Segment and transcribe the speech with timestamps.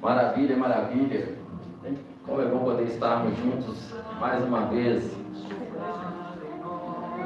[0.00, 1.36] Maravilha, maravilha.
[2.24, 5.16] Como é bom poder estarmos juntos mais uma vez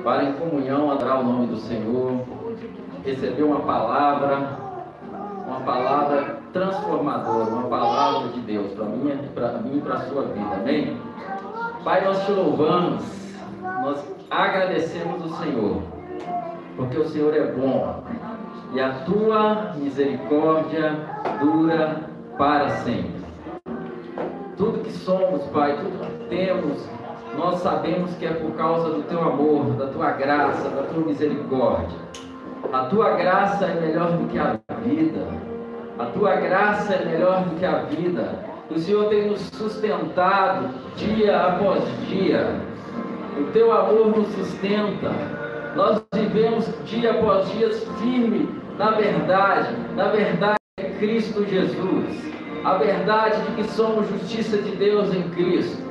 [0.02, 2.22] para em comunhão adorar o nome do Senhor,
[3.04, 4.58] receber uma palavra,
[5.46, 10.22] uma palavra transformadora, uma palavra de Deus para mim, para mim e para a sua
[10.22, 10.54] vida.
[10.54, 10.96] Amém?
[11.84, 13.02] Pai, nós te louvamos,
[13.60, 15.82] nós agradecemos o Senhor,
[16.76, 18.02] porque o Senhor é bom
[18.72, 20.96] e a tua misericórdia
[21.38, 22.11] dura
[22.42, 23.22] para sempre.
[24.56, 26.84] Tudo que somos, Pai, tudo que temos,
[27.38, 31.96] nós sabemos que é por causa do teu amor, da tua graça, da tua misericórdia.
[32.72, 35.24] A tua graça é melhor do que a vida.
[36.00, 38.34] A tua graça é melhor do que a vida.
[38.68, 42.56] O Senhor tem nos sustentado dia após dia.
[43.38, 45.12] O teu amor nos sustenta.
[45.76, 49.76] Nós vivemos dia após dia firme na verdade.
[49.94, 50.61] Na verdade
[51.02, 52.32] Cristo Jesus
[52.64, 55.82] a verdade de que somos justiça de Deus em Cristo.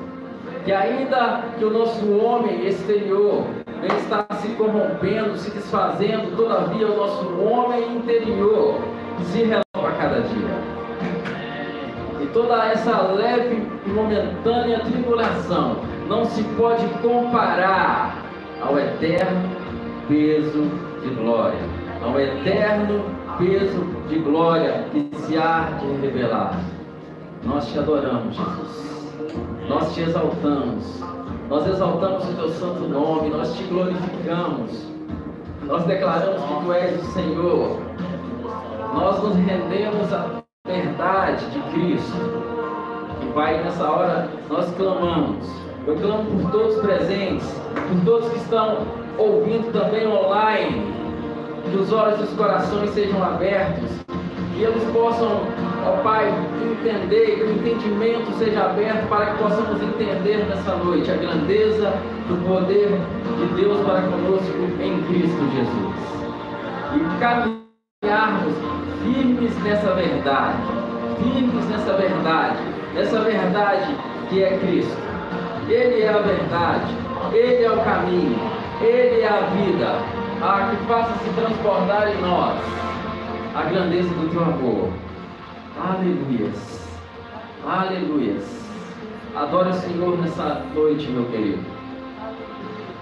[0.64, 3.44] Que ainda que o nosso homem exterior
[3.98, 8.80] estar se corrompendo, se desfazendo, todavia o nosso homem interior
[9.26, 10.56] se renova a cada dia.
[12.22, 18.23] E toda essa leve e momentânea tribulação não se pode comparar
[18.62, 19.50] ao eterno
[20.08, 20.72] peso
[21.03, 21.59] de glória,
[22.02, 26.60] ao eterno peso de glória que se há de revelar.
[27.44, 29.14] Nós te adoramos, Jesus.
[29.68, 31.02] Nós te exaltamos.
[31.50, 33.30] Nós exaltamos o teu santo nome.
[33.30, 34.88] Nós te glorificamos.
[35.66, 37.80] Nós declaramos que tu és o Senhor.
[38.94, 42.18] Nós nos rendemos à verdade de Cristo.
[43.22, 45.48] E Pai, nessa hora nós clamamos.
[45.88, 48.86] Eu clamo por todos presentes, por todos que estão
[49.18, 51.00] ouvindo também online
[51.70, 53.90] que os olhos dos corações sejam abertos,
[54.54, 55.42] que eles possam,
[55.86, 56.28] ó Pai,
[56.81, 61.94] entender, que o entendimento seja aberto para que possamos entender nessa noite a grandeza
[62.28, 62.90] do poder
[63.38, 66.12] de Deus para conosco em Cristo Jesus.
[66.96, 68.53] E caminharmos
[69.03, 70.58] firmes nessa verdade,
[71.18, 72.59] firmes nessa verdade,
[72.94, 73.96] nessa verdade
[74.30, 74.97] que é Cristo.
[75.69, 76.96] Ele é a verdade,
[77.31, 78.40] Ele é o caminho,
[78.81, 82.59] Ele é a vida ah, que faça se transportar em nós
[83.53, 84.90] a grandeza do teu amor.
[85.79, 87.00] Aleluias.
[87.66, 88.62] Aleluias.
[89.35, 91.63] Adore o Senhor nessa noite, meu querido.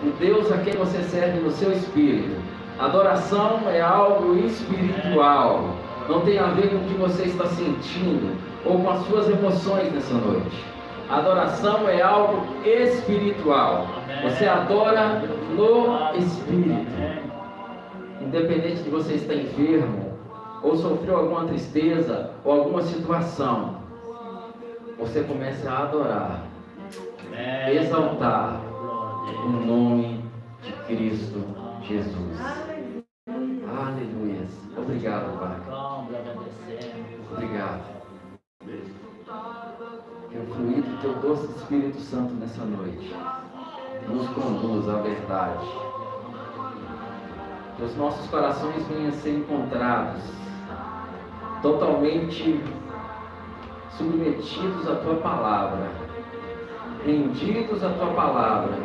[0.04, 2.36] O Deus a quem você serve no seu espírito.
[2.78, 5.76] Adoração é algo espiritual.
[6.08, 8.36] Não tem a ver com o que você está sentindo
[8.66, 10.66] ou com as suas emoções nessa noite.
[11.10, 13.88] Adoração é algo espiritual.
[14.24, 15.24] Você adora
[15.56, 17.29] no espírito
[18.30, 20.14] independente de você estar enfermo,
[20.62, 23.80] ou sofreu alguma tristeza, ou alguma situação,
[25.00, 26.44] você começa a adorar,
[27.72, 28.62] exaltar
[29.46, 30.24] o nome
[30.62, 31.44] de Cristo
[31.82, 32.40] Jesus.
[33.68, 34.46] Aleluia.
[34.78, 35.58] Obrigado, Pai.
[37.32, 38.00] Obrigado.
[40.30, 43.16] Que o fluir do teu doce Espírito Santo nessa noite
[44.08, 45.66] nos conduz à verdade
[47.80, 50.22] que os nossos corações venham a ser encontrados
[51.62, 52.62] totalmente
[53.92, 55.90] submetidos à tua palavra,
[57.06, 58.78] rendidos à tua palavra,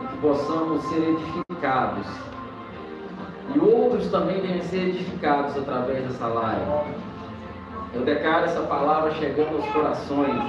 [0.00, 2.06] e que possamos ser edificados.
[3.54, 6.94] E outros também venham ser edificados através dessa live.
[7.92, 10.40] Eu declaro essa palavra chegando aos corações,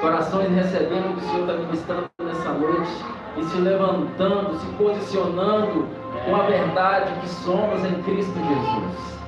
[0.00, 2.90] corações recebendo o que o Senhor está ministrando nessa noite
[3.38, 9.18] e se levantando, se posicionando com a verdade que somos em Cristo Jesus.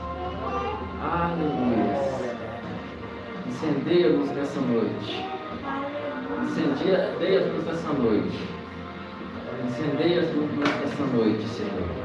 [1.03, 2.15] Aleluia.
[3.47, 5.25] Incendeia-nos nessa noite.
[6.43, 8.49] Incendeia-nos nessa noite.
[9.67, 12.05] Incendeia-nos nessa noite, Senhor.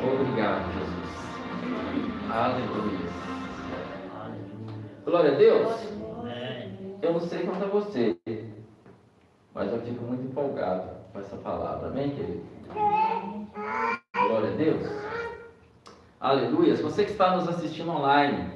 [0.00, 0.98] Obrigado, Jesus.
[2.30, 3.08] Aleluia.
[5.04, 5.98] Glória a Deus.
[7.00, 8.16] Eu não sei quanto a você,
[9.54, 11.88] mas eu fico muito empolgado com essa palavra.
[11.88, 12.42] Amém, querido?
[14.38, 14.82] Glória a Deus.
[16.20, 16.76] Aleluia.
[16.76, 18.52] Se você que está nos assistindo online,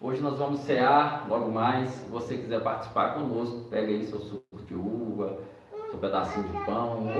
[0.00, 1.90] hoje nós vamos cear logo mais.
[1.90, 5.36] Se você quiser participar conosco, pega aí seu suco de uva,
[5.90, 7.10] seu pedacinho de pão,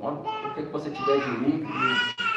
[0.00, 1.68] ou o que você tiver de líquido,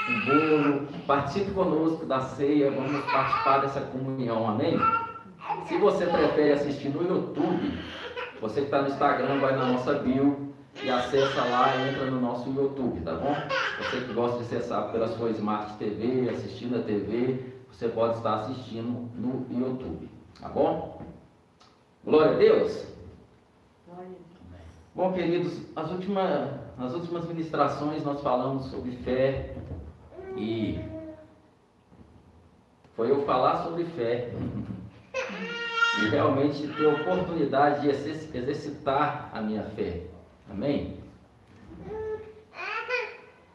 [0.09, 0.87] um bolo.
[1.07, 4.77] Participe conosco da ceia, vamos participar dessa comunhão, amém?
[5.67, 7.79] Se você prefere assistir no YouTube,
[8.41, 10.46] você que está no Instagram, vai na nossa bio,
[10.83, 13.35] e acessa lá, entra no nosso YouTube, tá bom?
[13.79, 18.35] Você que gosta de acessar pela sua Smart TV, assistindo a TV, você pode estar
[18.35, 20.09] assistindo no YouTube.
[20.39, 21.01] Tá bom?
[22.03, 22.85] Glória a Deus.
[24.93, 29.55] Bom, queridos, as últimas, nas últimas ministrações nós falamos sobre fé
[30.35, 30.79] e
[32.95, 34.31] foi eu falar sobre fé
[36.01, 37.89] e realmente ter oportunidade de
[38.37, 40.16] exercitar a minha fé.
[40.49, 40.97] Amém?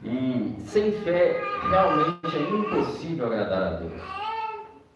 [0.03, 4.03] E sem fé realmente é impossível agradar a Deus.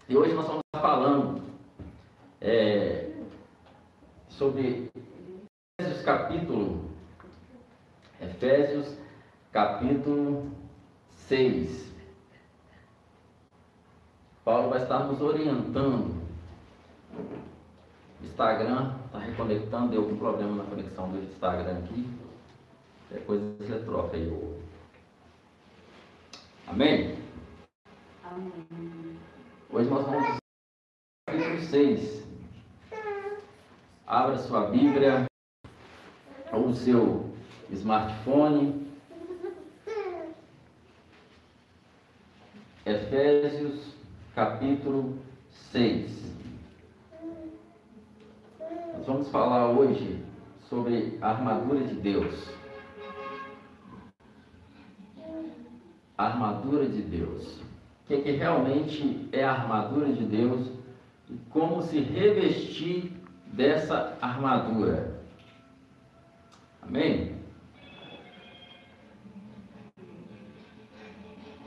[0.08, 1.42] E hoje nós estamos falando
[2.40, 3.10] é,
[4.28, 4.90] sobre
[5.78, 6.90] Efésios capítulo
[8.20, 8.96] Efésios
[9.52, 10.50] capítulo
[11.10, 11.92] 6.
[14.44, 16.22] Paulo vai estar nos orientando.
[18.22, 22.08] Instagram está reconectando, deu algum problema na conexão do Instagram aqui.
[23.10, 24.60] Depois você troca aí.
[26.66, 27.16] Amém?
[28.24, 29.16] Amém.
[29.70, 30.38] Hoje nós vamos
[31.26, 32.26] capítulo 6.
[34.06, 35.26] Abra sua Bíblia
[36.52, 37.30] ou o seu
[37.70, 38.86] smartphone.
[42.84, 43.94] Efésios
[44.34, 45.18] capítulo
[45.50, 46.35] 6.
[48.96, 50.22] Nós vamos falar hoje
[50.68, 52.48] sobre a armadura de Deus.
[56.18, 57.66] A armadura de Deus
[58.06, 60.70] o que, que realmente é a armadura de Deus
[61.28, 63.12] e como se revestir
[63.48, 65.20] dessa armadura.
[66.80, 67.34] Amém?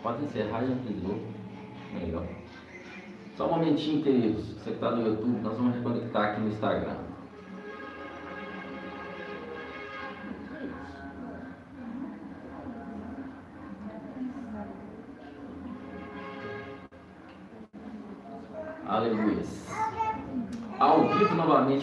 [0.02, 1.20] Pode encerrar e entendeu.
[1.94, 2.26] Melhor.
[3.36, 4.46] Só um momentinho, queridos.
[4.46, 7.09] Você que está no YouTube, nós vamos reconectar aqui no Instagram.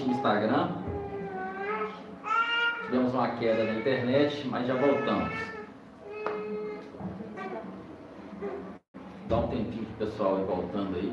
[0.04, 0.68] No Instagram.
[2.84, 5.32] Tivemos uma queda na internet, mas já voltamos.
[9.28, 11.12] Dá um tempinho pro pessoal ir voltando aí.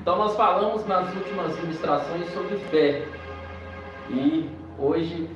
[0.00, 3.06] Então nós falamos nas últimas ministrações sobre fé.
[4.10, 5.30] E hoje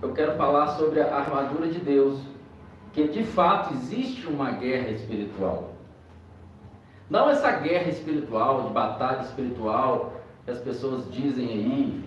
[0.00, 2.20] eu quero falar sobre a armadura de Deus.
[2.92, 5.72] Que de fato existe uma guerra espiritual.
[7.10, 10.12] Não essa guerra espiritual, de batalha espiritual,
[10.44, 12.04] que as pessoas dizem aí,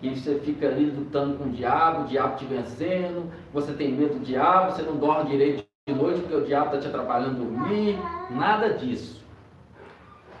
[0.00, 4.14] que você fica ali lutando com o diabo, o diabo te vencendo, você tem medo
[4.14, 7.98] do diabo, você não dorme direito de noite porque o diabo está te atrapalhando dormir,
[8.30, 9.22] nada disso.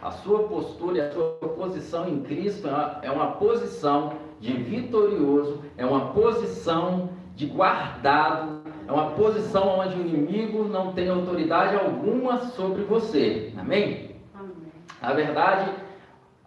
[0.02, 2.66] A sua postura e a sua posição em Cristo
[3.02, 9.96] é uma é posição de vitorioso, é uma posição de guardado, é uma posição onde
[9.96, 13.52] o inimigo não tem autoridade alguma sobre você.
[13.56, 14.16] Amém?
[14.34, 14.52] Amém.
[15.00, 15.70] Na verdade,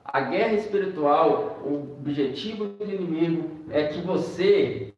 [0.05, 4.93] a guerra espiritual, o objetivo do inimigo é que você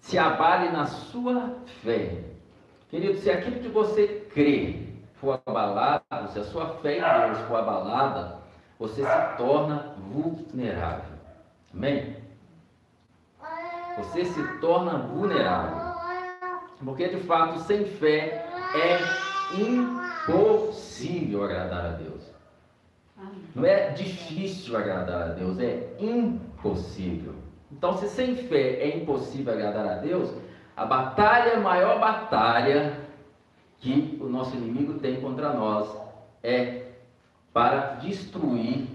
[0.00, 2.24] se abale na sua fé.
[2.90, 4.80] Querido, se aquilo que você crê
[5.14, 8.38] for abalado, se a sua fé em Deus for abalada,
[8.78, 11.16] você se torna vulnerável.
[11.72, 12.16] Amém?
[13.96, 15.96] Você se torna vulnerável.
[16.84, 18.98] Porque de fato, sem fé é
[19.58, 22.35] impossível agradar a Deus.
[23.56, 27.34] Não é difícil agradar a Deus, é impossível.
[27.72, 30.30] Então, se sem fé é impossível agradar a Deus,
[30.76, 33.00] a batalha, a maior batalha
[33.78, 35.88] que o nosso inimigo tem contra nós
[36.42, 36.82] é
[37.50, 38.88] para destruir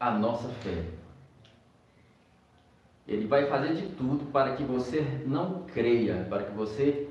[0.00, 0.84] a nossa fé.
[3.06, 7.10] Ele vai fazer de tudo para que você não creia, para que você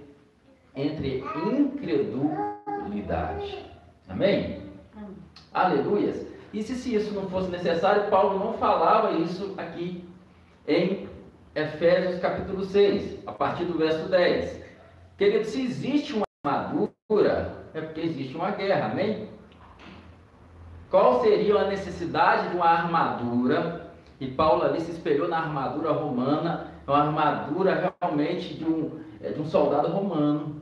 [0.75, 3.63] entre incredulidade.
[4.10, 4.63] Amém?
[4.96, 5.16] Amém.
[5.54, 6.37] Aleluias.
[6.54, 10.04] E se, se isso não fosse necessário, Paulo não falava isso aqui
[10.68, 11.08] em
[11.54, 14.63] Efésios capítulo 6, a partir do verso 10.
[15.18, 19.30] Querido, se existe uma armadura, é porque existe uma guerra, amém?
[20.89, 23.92] Qual seria a necessidade de uma armadura?
[24.20, 29.42] E Paulo ali se espelhou na armadura romana, uma armadura realmente de um, é, de
[29.42, 30.62] um soldado romano.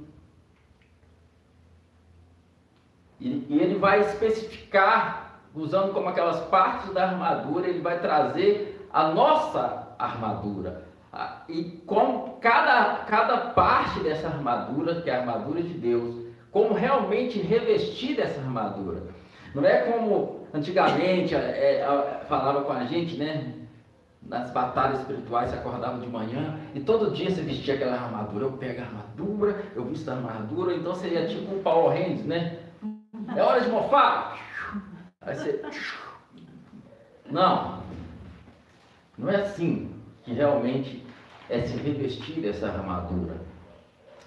[3.20, 5.25] E, e ele vai especificar,
[5.55, 10.83] usando como aquelas partes da armadura, ele vai trazer a nossa armadura.
[11.47, 17.39] E como cada, cada parte dessa armadura, que é a armadura de Deus, como realmente
[17.39, 19.03] revestir dessa armadura.
[19.53, 23.53] Não é como antigamente é, é, falava com a gente, né?
[24.21, 28.45] Nas batalhas espirituais, você acordava de manhã e todo dia você vestia aquela armadura.
[28.45, 32.59] Eu pego a armadura, eu visto a armadura, então seria tipo um Power Rangers, né?
[33.35, 34.38] É hora de mofar.
[35.25, 35.62] Aí você.
[37.29, 37.84] Não.
[39.17, 39.91] Não é assim
[40.24, 41.05] que realmente
[41.50, 43.36] é se revestir dessa armadura.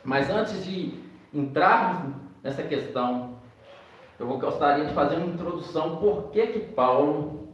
[0.05, 0.95] Mas antes de
[1.33, 3.39] entrarmos nessa questão,
[4.19, 7.49] eu gostaria de fazer uma introdução por que que Paulo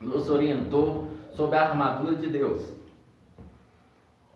[0.00, 2.72] nos orientou sobre a armadura de Deus.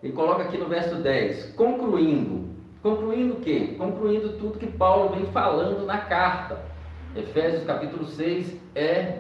[0.03, 2.53] Ele coloca aqui no verso 10, concluindo.
[2.83, 3.75] Concluindo o quê?
[3.79, 6.74] Concluindo tudo que Paulo vem falando na carta.
[7.17, 9.19] Efésios capítulo 6 é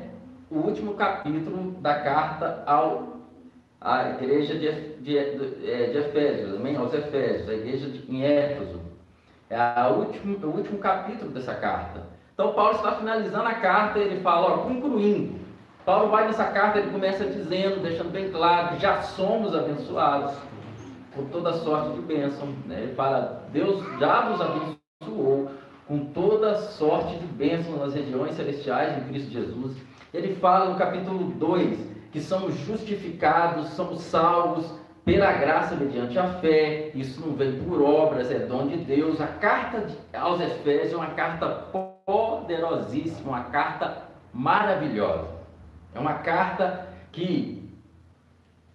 [0.50, 3.18] o último capítulo da carta ao,
[3.80, 6.76] à igreja de, de, de, é, de Efésios, amém?
[6.76, 8.80] aos Efésios, a igreja de, em Éfeso.
[9.48, 12.02] É a último, o último capítulo dessa carta.
[12.32, 15.38] Então Paulo está finalizando a carta ele fala, ó, concluindo.
[15.84, 20.34] Paulo vai nessa carta, ele começa dizendo, deixando bem claro que já somos abençoados
[21.14, 22.48] com toda sorte de bênção.
[22.66, 22.82] Né?
[22.84, 25.48] Ele fala, Deus já nos abençoou
[25.86, 29.76] com toda sorte de bênção nas regiões celestiais em Cristo Jesus.
[30.12, 31.78] Ele fala no capítulo 2
[32.10, 34.72] que somos justificados, somos salvos
[35.04, 36.90] pela graça mediante a fé.
[36.94, 39.20] Isso não vem por obras, é dom de Deus.
[39.20, 41.48] A carta aos Efésios é uma carta
[42.06, 45.28] poderosíssima, uma carta maravilhosa.
[45.94, 47.70] É uma carta que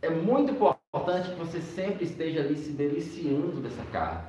[0.02, 4.29] é muito importante que você sempre esteja ali se deliciando dessa carta.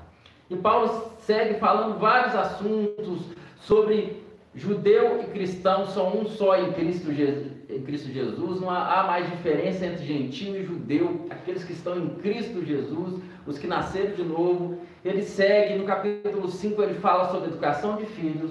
[0.51, 3.23] E Paulo segue falando vários assuntos
[3.61, 4.21] sobre
[4.53, 8.61] judeu e cristão são um só em Cristo, Jesus, em Cristo Jesus.
[8.61, 11.27] Não há, mais diferença entre gentil e judeu.
[11.31, 14.79] Aqueles que estão em Cristo Jesus, os que nasceram de novo.
[15.05, 18.51] Ele segue no capítulo 5, ele fala sobre educação de filhos.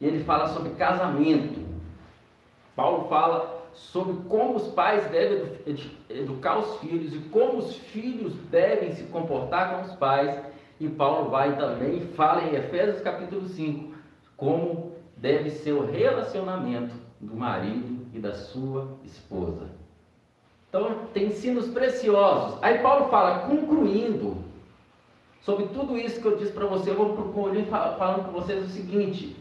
[0.00, 1.60] E ele fala sobre casamento.
[2.74, 5.52] Paulo fala sobre como os pais devem
[6.10, 10.51] educar os filhos e como os filhos devem se comportar com os pais.
[10.82, 13.94] E Paulo vai também e fala em Efésios capítulo 5
[14.36, 19.70] como deve ser o relacionamento do marido e da sua esposa.
[20.68, 22.58] Então, tem ensinos preciosos.
[22.60, 24.38] Aí Paulo fala, concluindo
[25.42, 28.68] sobre tudo isso que eu disse para você, eu vou concluir falando com vocês o
[28.68, 29.36] seguinte: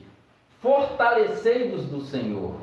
[0.62, 2.54] fortalecei-vos do Senhor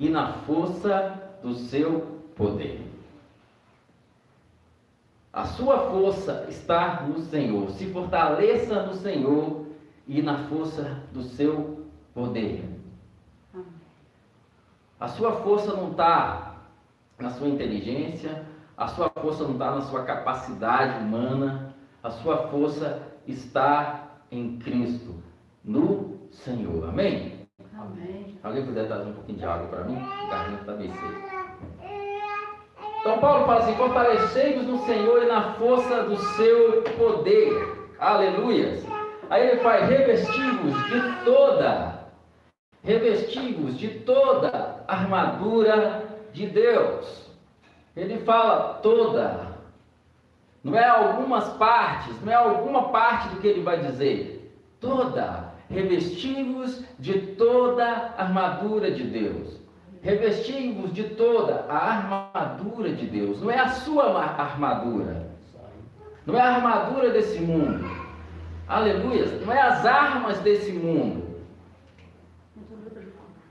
[0.00, 2.85] e na força do seu poder.
[5.36, 7.68] A sua força está no Senhor.
[7.72, 9.66] Se fortaleça no Senhor
[10.08, 12.64] e na força do seu poder.
[14.98, 16.56] A sua força não está
[17.18, 18.46] na sua inteligência,
[18.78, 25.22] a sua força não está na sua capacidade humana, a sua força está em Cristo,
[25.62, 26.88] no Senhor.
[26.88, 27.46] Amém?
[27.78, 28.38] Amém.
[28.42, 29.96] Alguém puder trazer um pouquinho de água para mim?
[29.96, 31.35] O garganta está bem seco.
[33.06, 37.92] Então Paulo fala assim: fortalecei-vos no Senhor e na força do seu poder.
[38.00, 38.82] Aleluia.
[39.30, 41.96] Aí ele faz revestivos de toda
[42.86, 47.28] revestivos de toda a armadura de Deus.
[47.96, 49.56] Ele fala toda.
[50.62, 54.56] Não é algumas partes, não é alguma parte do que ele vai dizer.
[54.80, 55.52] Toda.
[55.68, 59.65] Revestivos de toda a armadura de Deus.
[60.06, 63.42] Revestivos de toda a armadura de Deus.
[63.42, 65.26] Não é a sua armadura.
[66.24, 67.84] Não é a armadura desse mundo.
[68.68, 69.26] Aleluia.
[69.44, 71.26] Não é as armas desse mundo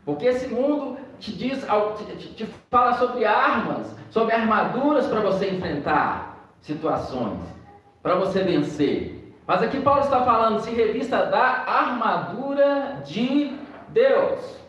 [0.05, 1.65] porque esse mundo te diz,
[2.35, 7.39] te fala sobre armas, sobre armaduras para você enfrentar situações,
[8.03, 9.35] para você vencer.
[9.47, 13.57] Mas aqui Paulo está falando, se revista da armadura de
[13.89, 14.63] Deus.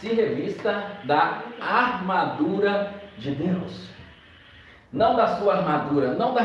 [0.00, 3.90] Se revista da armadura de Deus.
[4.90, 6.42] Não da sua armadura, não da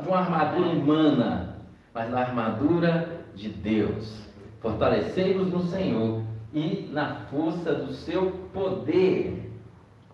[0.00, 1.56] de uma armadura humana,
[1.92, 4.22] mas da armadura de Deus.
[4.60, 6.22] Fortalecei-vos no Senhor
[6.54, 9.50] e na força do seu poder.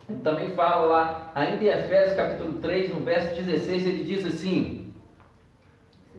[0.09, 4.95] Ele também fala lá, ainda em Efésios capítulo 3, no verso 16, ele diz assim: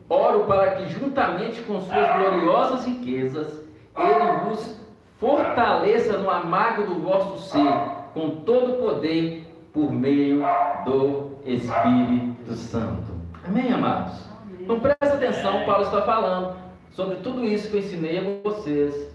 [0.08, 3.64] Oro para que, juntamente com suas gloriosas riquezas,
[3.96, 4.79] ele vos
[5.20, 7.72] fortaleça no amago do vosso ser,
[8.14, 10.42] com todo o poder, por meio
[10.84, 13.12] do Espírito Santo.
[13.46, 14.18] Amém, amados?
[14.58, 16.56] Então presta atenção, Paulo está falando
[16.92, 19.14] sobre tudo isso que eu ensinei a vocês,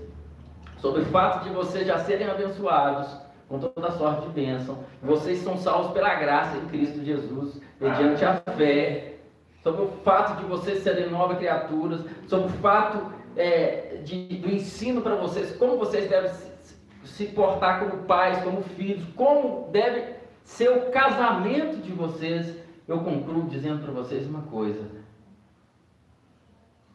[0.78, 5.58] sobre o fato de vocês já serem abençoados com toda sorte de bênção, vocês são
[5.58, 9.16] salvos pela graça em Cristo Jesus, mediante a fé,
[9.62, 15.02] sobre o fato de vocês serem novas criaturas, sobre o fato é, de, do ensino
[15.02, 20.92] para vocês, como vocês devem se, se portar como pais, como filhos, como deve seu
[20.92, 22.56] casamento de vocês,
[22.88, 24.84] eu concluo dizendo para vocês uma coisa: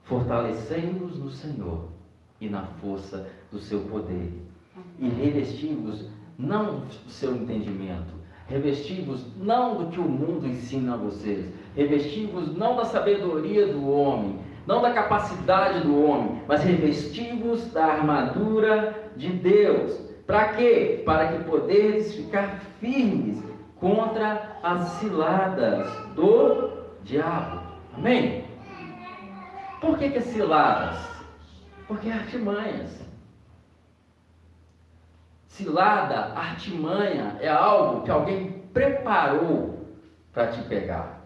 [0.04, 1.88] Fortalecei-vos no Senhor
[2.40, 4.32] e na força do seu poder.
[4.98, 8.14] E revesti-vos não do seu entendimento,
[8.46, 14.38] revesti-vos não do que o mundo ensina a vocês, revesti-vos não da sabedoria do homem,
[14.70, 20.00] não da capacidade do homem, mas revesti-vos da armadura de Deus.
[20.24, 21.02] Para quê?
[21.04, 23.42] Para que poderes ficar firmes
[23.74, 27.62] contra as ciladas do diabo.
[27.94, 28.44] Amém?
[29.80, 31.04] Por que, que ciladas?
[31.88, 32.96] Porque é artimanhas.
[35.48, 39.84] Cilada, artimanha, é algo que alguém preparou
[40.32, 41.24] para te pegar.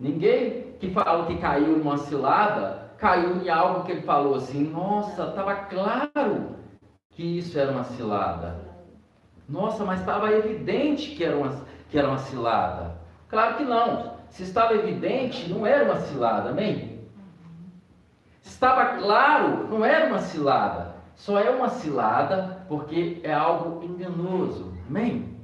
[0.00, 5.24] Ninguém que falou que caiu numa cilada, caiu em algo que ele falou assim, nossa,
[5.24, 6.56] estava claro
[7.10, 8.56] que isso era uma cilada.
[9.48, 12.96] Nossa, mas estava evidente que era, uma, que era uma cilada.
[13.28, 14.16] Claro que não.
[14.28, 17.00] Se estava evidente, não era uma cilada, amém?
[18.42, 20.96] Se estava claro, não era uma cilada.
[21.14, 25.36] Só é uma cilada porque é algo enganoso, amém?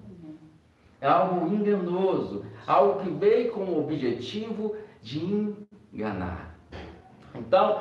[1.00, 5.54] É algo enganoso, algo que veio com o objetivo de
[5.92, 6.56] enganar.
[7.34, 7.80] Então,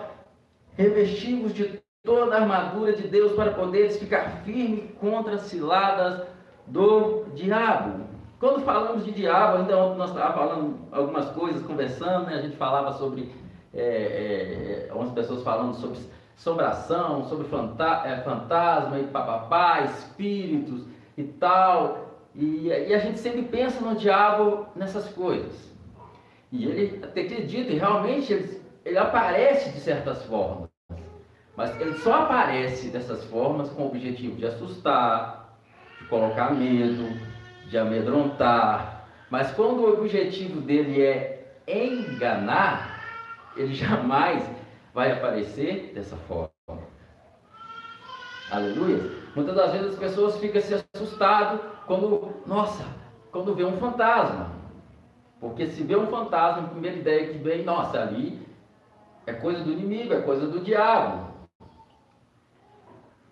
[0.75, 6.27] revestimos de toda a armadura de Deus para poderes ficar firme contra as ciladas
[6.67, 8.05] do diabo.
[8.39, 12.35] Quando falamos de diabo, ainda ontem nós estávamos falando algumas coisas, conversando, né?
[12.35, 13.31] a gente falava sobre
[13.73, 15.99] é, é, algumas pessoas falando sobre
[16.35, 22.09] assombração, sobre fanta é, fantasma e papapá, espíritos e tal.
[22.33, 25.70] E, e, a gente sempre pensa no diabo nessas coisas.
[26.51, 30.69] E ele até acredita, e realmente ele, ele aparece de certas formas.
[31.55, 35.57] Mas ele só aparece dessas formas com o objetivo de assustar,
[35.99, 37.17] de colocar medo,
[37.69, 39.05] de amedrontar.
[39.29, 43.01] Mas quando o objetivo dele é enganar,
[43.55, 44.43] ele jamais
[44.93, 46.51] vai aparecer dessa forma.
[48.51, 49.09] Aleluia.
[49.33, 52.83] Muitas das vezes as pessoas ficam se assustado quando, nossa,
[53.31, 54.60] quando vê um fantasma.
[55.41, 58.39] Porque se vê um fantasma, a primeira ideia que vem, nossa, ali
[59.25, 61.31] é coisa do inimigo, é coisa do diabo.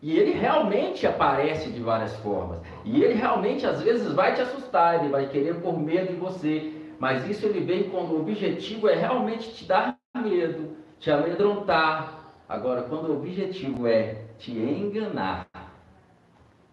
[0.01, 2.61] E ele realmente aparece de várias formas.
[2.83, 6.73] E ele realmente às vezes vai te assustar, ele vai querer pôr medo em você.
[6.97, 12.33] Mas isso ele vem quando o objetivo é realmente te dar medo, te amedrontar.
[12.47, 15.45] Agora, quando o objetivo é te enganar,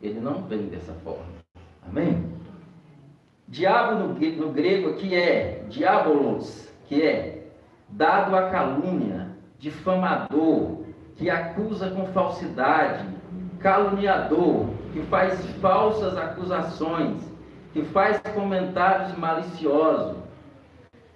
[0.00, 1.26] ele não vem dessa forma.
[1.86, 2.35] Amém?
[3.48, 7.46] Diabo no, no grego aqui é diabolos, que é
[7.88, 10.82] dado a calúnia, difamador,
[11.14, 13.06] que acusa com falsidade,
[13.60, 17.22] caluniador, que faz falsas acusações,
[17.72, 20.16] que faz comentários maliciosos,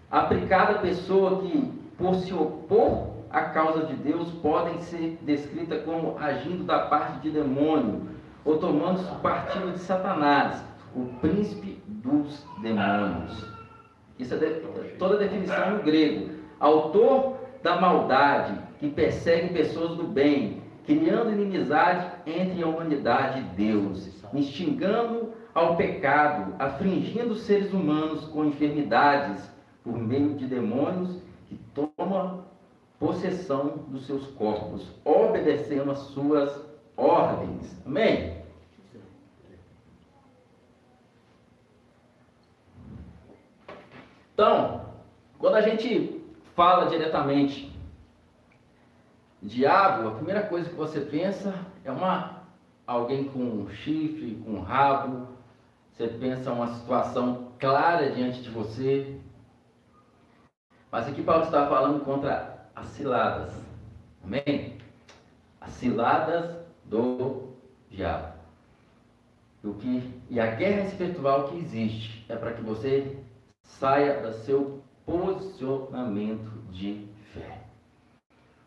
[0.09, 6.17] aplicada a pessoa que, por se opor à causa de Deus, podem ser descrita como
[6.17, 8.03] agindo da parte de demônio,
[8.45, 10.65] ou tomando partido de Satanás,
[10.95, 13.47] o príncipe dos demônios.
[14.19, 14.61] Isso é
[14.99, 16.31] toda a definição no grego.
[16.59, 24.11] Autor da maldade, que persegue pessoas do bem, criando inimizade entre a humanidade e Deus,
[24.35, 29.51] instigando ao pecado, afligindo os seres humanos com enfermidades
[29.83, 32.45] por meio de demônios que tomam
[32.99, 36.61] possessão dos seus corpos, obedecendo às suas
[36.97, 37.75] ordens.
[37.87, 38.40] Amém?
[44.41, 44.87] Então,
[45.39, 46.25] quando a gente
[46.57, 47.71] fala diretamente
[49.43, 52.41] Diabo, a primeira coisa que você pensa é uma
[52.87, 55.29] alguém com um chifre, com um rabo.
[55.93, 59.21] Você pensa uma situação clara diante de você.
[60.91, 63.53] Mas aqui Paulo está falando contra as ciladas.
[64.25, 64.79] Amém?
[65.61, 67.51] As ciladas do
[67.91, 68.33] diabo.
[69.63, 73.23] O que, e a guerra espiritual que existe é para que você
[73.79, 77.11] saia do seu posicionamento de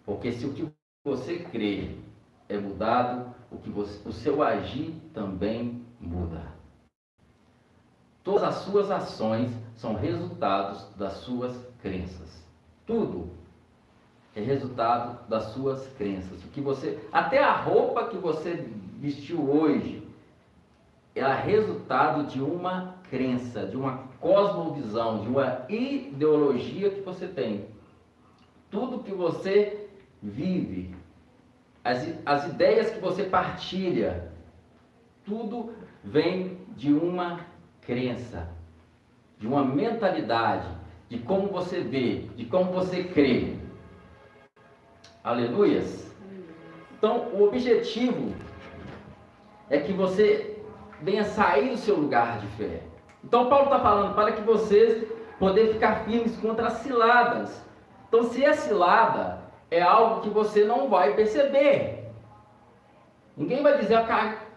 [0.05, 0.67] porque se o que
[1.03, 1.95] você crê
[2.49, 6.41] é mudado, o, que você, o seu agir também muda.
[8.23, 12.43] Todas as suas ações são resultados das suas crenças.
[12.85, 13.29] Tudo
[14.35, 16.43] é resultado das suas crenças.
[16.43, 20.07] O que você, até a roupa que você vestiu hoje,
[21.15, 27.65] é resultado de uma crença, de uma cosmovisão, de uma ideologia que você tem.
[28.71, 29.89] Tudo que você
[30.21, 30.95] vive,
[31.83, 34.31] as, as ideias que você partilha,
[35.25, 37.41] tudo vem de uma
[37.81, 38.47] crença,
[39.37, 40.69] de uma mentalidade,
[41.09, 43.57] de como você vê, de como você crê.
[45.21, 46.15] Aleluias.
[46.97, 48.33] Então, o objetivo
[49.69, 50.63] é que você
[51.01, 52.92] venha sair do seu lugar de fé.
[53.23, 55.07] Então, Paulo está falando para que vocês
[55.39, 57.63] poder ficar firmes contra as ciladas.
[58.07, 59.39] Então, se é cilada,
[59.71, 62.11] é algo que você não vai perceber.
[63.35, 63.97] Ninguém vai dizer,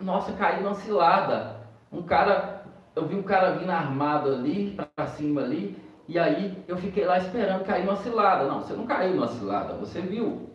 [0.00, 1.56] nossa, caí numa cilada.
[1.90, 5.76] Um cara, eu vi um cara vindo armado ali, para cima ali,
[6.06, 8.44] e aí eu fiquei lá esperando cair numa cilada.
[8.44, 10.50] Não, você não caiu numa cilada, você viu.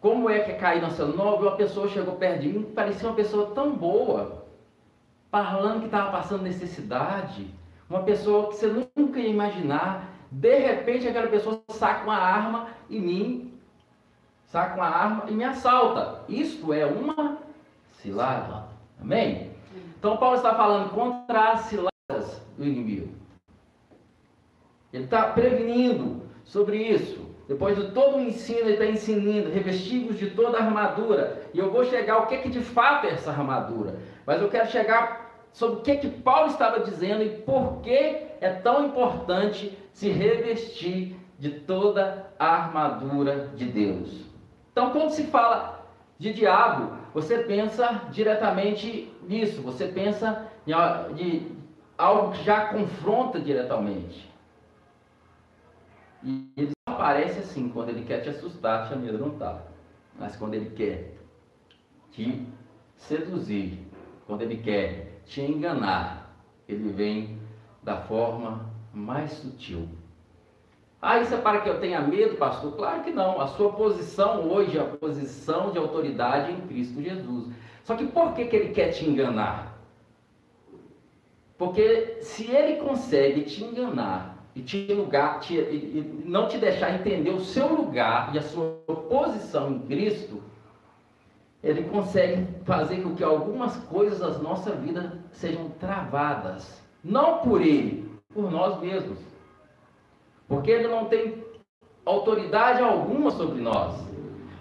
[0.00, 1.16] Como é que é cair numa cilada?
[1.16, 4.37] Não, uma pessoa chegou perto de mim, parecia uma pessoa tão boa,
[5.30, 7.46] falando que estava passando necessidade,
[7.88, 10.08] uma pessoa que você nunca ia imaginar.
[10.30, 13.58] De repente, aquela pessoa saca uma arma em mim,
[14.46, 16.22] saca uma arma e me assalta.
[16.28, 17.38] Isto é uma
[17.92, 18.64] cilada.
[19.00, 19.50] Amém?
[19.98, 23.08] Então, Paulo está falando contra as ciladas do inimigo.
[24.92, 27.28] Ele está prevenindo sobre isso.
[27.46, 31.42] Depois de todo o ensino, ele está ensinando, revestidos de toda a armadura.
[31.54, 33.98] E eu vou chegar ao que, que de fato é essa armadura.
[34.28, 38.50] Mas eu quero chegar sobre o que, que Paulo estava dizendo e por que é
[38.62, 44.26] tão importante se revestir de toda a armadura de Deus.
[44.70, 45.82] Então, quando se fala
[46.18, 50.72] de diabo, você pensa diretamente nisso, você pensa em
[51.96, 54.30] algo que já confronta diretamente.
[56.22, 59.62] E ele aparece assim, quando ele quer te assustar, te amedrontar.
[60.18, 61.14] Mas quando ele quer
[62.10, 62.46] te
[62.94, 63.87] seduzir,
[64.28, 66.36] quando ele quer te enganar,
[66.68, 67.38] ele vem
[67.82, 69.88] da forma mais sutil.
[71.00, 72.76] Ah, isso é para que eu tenha medo, pastor?
[72.76, 73.40] Claro que não.
[73.40, 77.54] A sua posição hoje é a posição de autoridade em Cristo Jesus.
[77.84, 79.78] Só que por que, que ele quer te enganar?
[81.56, 87.30] Porque se ele consegue te enganar e te lugar, te, e, não te deixar entender
[87.30, 88.74] o seu lugar e a sua
[89.08, 90.42] posição em Cristo,
[91.62, 96.82] ele consegue fazer com que algumas coisas da nossa vida sejam travadas.
[97.02, 99.18] Não por ele, por nós mesmos.
[100.46, 101.44] Porque ele não tem
[102.04, 103.94] autoridade alguma sobre nós.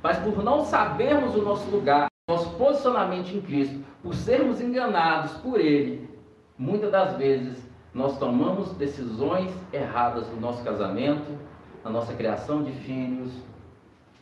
[0.01, 5.59] Mas por não sabermos o nosso lugar, nosso posicionamento em Cristo, por sermos enganados por
[5.59, 6.09] ele,
[6.57, 11.37] muitas das vezes nós tomamos decisões erradas no nosso casamento,
[11.83, 13.31] na nossa criação de filhos,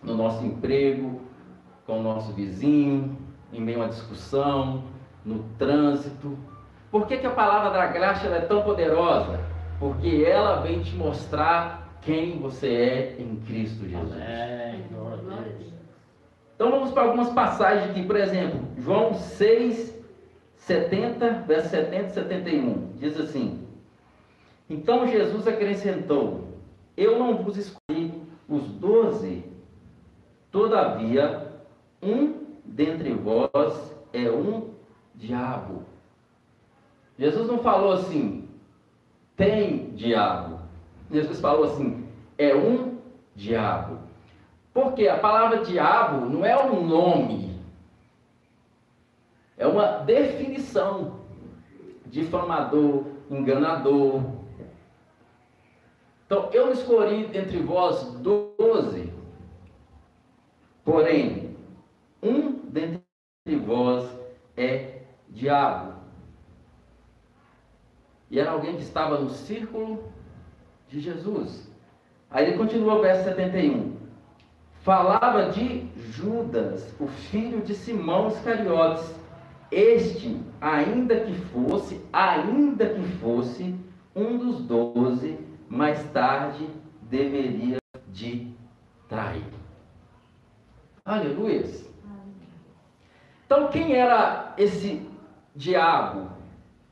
[0.04, 1.22] no nosso emprego,
[1.86, 3.18] com o nosso vizinho,
[3.54, 4.84] em meio a uma discussão,
[5.24, 6.38] no trânsito.
[6.92, 9.40] Por que, que a palavra da graça é tão poderosa?
[9.80, 14.14] Porque ela vem te mostrar quem você é em Cristo Jesus.
[14.14, 14.86] Amém.
[16.56, 19.94] Então vamos para algumas passagens aqui, por exemplo, João 6,
[20.56, 22.94] 70, verso 70 e 71.
[22.96, 23.68] Diz assim:
[24.70, 26.48] Então Jesus acrescentou:
[26.96, 29.44] Eu não vos escolhi os doze,
[30.50, 31.45] todavia
[32.02, 34.70] um dentre vós é um
[35.16, 35.84] diabo.
[37.18, 38.50] Jesus não falou assim,
[39.36, 40.60] tem diabo.
[41.12, 42.98] Jesus falou assim, é um
[43.36, 44.00] diabo.
[44.74, 47.62] Porque a palavra diabo não é um nome,
[49.58, 51.24] é uma definição.
[52.08, 54.22] Difamador, enganador.
[56.26, 59.12] Então, eu escolhi entre vós doze,
[60.84, 61.45] porém,
[62.26, 63.02] um dentre
[63.66, 64.10] vós
[64.58, 65.94] é diabo.
[68.30, 70.04] E era alguém que estava no círculo
[70.88, 71.72] de Jesus.
[72.30, 73.96] Aí ele continua o verso 71.
[74.82, 79.14] Falava de Judas, o filho de Simão Iscariotes.
[79.72, 83.76] Este, ainda que fosse, ainda que fosse,
[84.16, 86.68] um dos doze, mais tarde
[87.04, 87.78] deveria
[88.12, 88.54] de
[89.10, 89.44] trair.
[91.04, 91.64] Aleluia.
[93.46, 95.08] Então, quem era esse
[95.56, 96.30] diabo?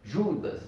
[0.04, 0.62] Judas.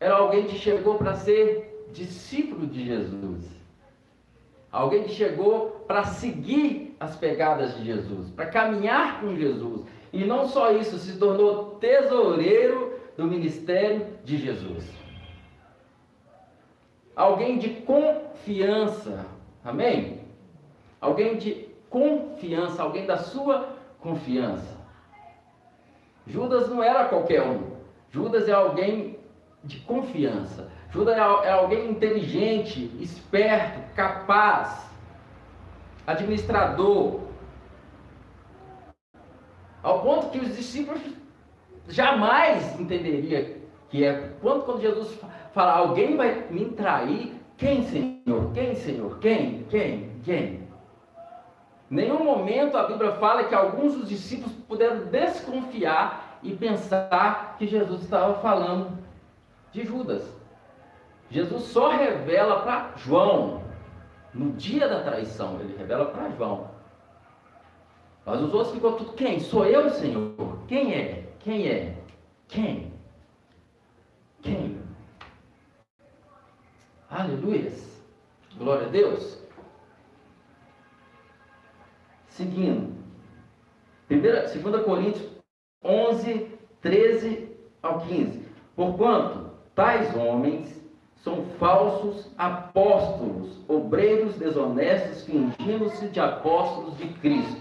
[0.00, 3.44] Era alguém que chegou para ser discípulo de Jesus.
[4.70, 9.86] Alguém que chegou para seguir as pegadas de Jesus, para caminhar com Jesus.
[10.12, 14.90] E não só isso, se tornou tesoureiro do ministério de Jesus.
[17.14, 19.26] Alguém de confiança.
[19.64, 20.20] Amém?
[21.00, 23.68] Alguém de confiança, alguém da sua
[24.00, 24.76] confiança.
[26.26, 27.78] Judas não era qualquer um.
[28.10, 29.18] Judas é alguém
[29.64, 30.70] de confiança.
[30.90, 34.88] Judas é, é alguém inteligente, esperto, capaz,
[36.06, 37.20] administrador.
[39.82, 41.00] Ao ponto que os discípulos
[41.88, 45.18] jamais entenderiam que é quando, quando Jesus
[45.54, 48.52] fala alguém vai me trair, Quem, Senhor?
[48.52, 49.18] Quem, Senhor?
[49.18, 49.64] Quem?
[49.70, 50.10] Quem?
[50.22, 50.67] Quem?
[51.90, 58.02] Nenhum momento a Bíblia fala que alguns dos discípulos puderam desconfiar e pensar que Jesus
[58.02, 58.98] estava falando
[59.72, 60.30] de Judas.
[61.30, 63.62] Jesus só revela para João,
[64.32, 66.70] no dia da traição, ele revela para João.
[68.24, 69.40] Mas os outros ficou tudo, quem?
[69.40, 70.58] Sou eu, Senhor?
[70.66, 71.28] Quem é?
[71.40, 71.96] Quem é?
[72.46, 72.92] Quem?
[74.42, 74.78] Quem?
[77.10, 78.02] Aleluias.
[78.56, 79.47] Glória a Deus.
[82.38, 82.94] Seguindo.
[84.08, 85.28] 2 Coríntios
[85.84, 86.46] 11,
[86.80, 87.48] 13
[87.82, 88.46] ao 15.
[88.76, 90.80] Porquanto tais homens
[91.16, 97.60] são falsos apóstolos, obreiros desonestos, fingindo-se de apóstolos de Cristo.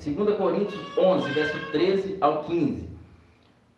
[0.00, 2.88] 2 Coríntios 11, verso 13 ao 15.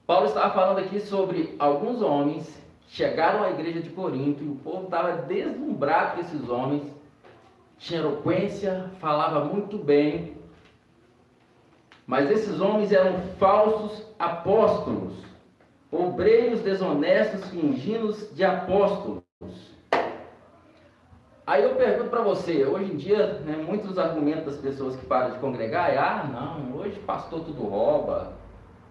[0.06, 2.46] Paulo estava falando aqui sobre alguns homens
[2.82, 6.99] que chegaram à igreja de Corinto e o povo estava deslumbrado com esses homens,
[7.80, 10.36] tinha eloquência, falava muito bem,
[12.06, 15.14] mas esses homens eram falsos apóstolos,
[15.90, 19.22] obreiros desonestos fingindo de apóstolos.
[21.46, 25.32] Aí eu pergunto para você, hoje em dia, né, muitos argumentos das pessoas que param
[25.32, 28.34] de congregar é, ah, não, hoje pastor tudo rouba,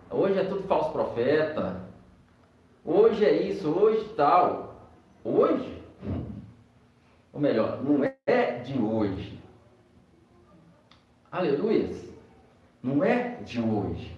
[0.10, 1.80] hoje é tudo falso profeta,
[2.84, 4.67] hoje é isso, hoje tal.
[5.23, 5.84] Hoje,
[7.32, 8.18] ou melhor, não é
[8.63, 9.39] de hoje.
[11.32, 12.10] Aleluias.
[12.82, 14.18] Não é de hoje.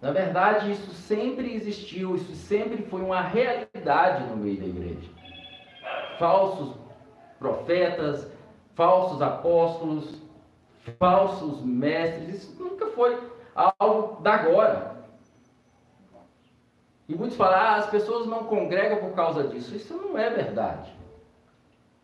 [0.00, 5.10] Na verdade, isso sempre existiu, isso sempre foi uma realidade no meio da igreja.
[6.18, 6.76] Falsos
[7.38, 8.30] profetas,
[8.74, 10.22] falsos apóstolos,
[10.98, 13.18] falsos mestres, isso nunca foi
[13.54, 14.96] algo da agora.
[17.08, 19.74] E muitos falam, ah, as pessoas não congregam por causa disso.
[19.74, 20.92] Isso não é verdade.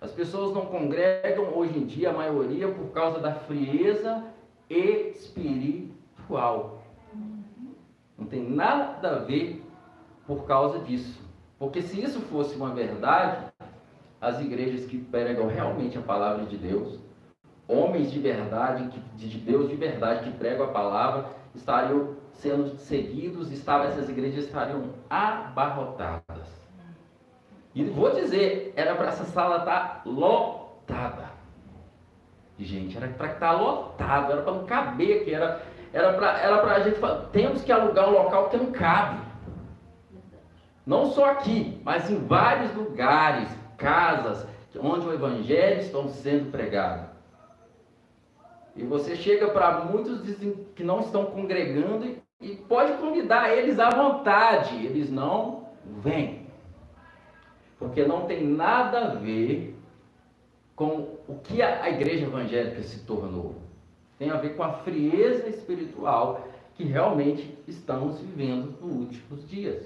[0.02, 4.24] As pessoas não congregam hoje em dia, a maioria, por causa da frieza
[4.68, 5.92] espiritual.
[8.18, 9.64] Não tem nada a ver
[10.26, 11.22] por causa disso.
[11.56, 13.46] Porque se isso fosse uma verdade,
[14.20, 16.98] as igrejas que pregam realmente a palavra de Deus,
[17.68, 24.08] homens de verdade, de Deus de verdade, que pregam a palavra, estariam sendo seguidos, essas
[24.08, 26.21] igrejas estariam abarrotadas.
[27.74, 31.30] E vou dizer, era para essa sala estar tá lotada.
[32.58, 36.62] Gente, era para estar tá lotado, era para não caber aqui, era era para era
[36.62, 39.20] a gente falar, temos que alugar um local que não cabe.
[40.86, 44.46] Não só aqui, mas em vários lugares, casas,
[44.78, 47.10] onde o evangelho está sendo pregado.
[48.74, 50.22] E você chega para muitos
[50.74, 56.41] que não estão congregando e pode convidar eles à vontade, eles não vêm.
[57.82, 59.76] Porque não tem nada a ver
[60.74, 63.62] com o que a igreja evangélica se tornou
[64.22, 69.84] tem a ver com a frieza espiritual que realmente estamos vivendo nos últimos dias.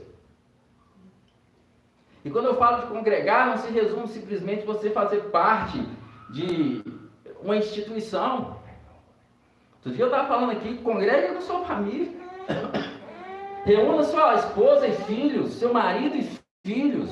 [2.22, 5.82] E quando eu falo de congregar, não se resume simplesmente você fazer parte
[6.28, 6.84] de
[7.42, 8.58] uma instituição.
[9.76, 12.10] Outro dia eu estava falando aqui, congrega com sua família.
[13.64, 16.28] Reúna sua esposa e filhos, seu marido e
[16.62, 17.08] filhos.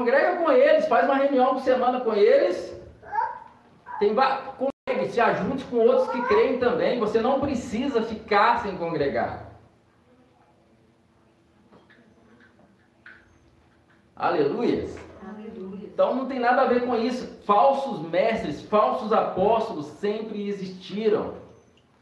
[0.00, 2.74] Congrega com eles, faz uma reunião por semana com eles.
[3.98, 4.16] Tem,
[5.10, 6.98] se ajunte com outros que creem também.
[6.98, 9.50] Você não precisa ficar sem congregar.
[14.16, 14.98] Aleluias.
[15.22, 15.84] Aleluia.
[15.84, 17.38] Então não tem nada a ver com isso.
[17.44, 21.34] Falsos mestres, falsos apóstolos sempre existiram,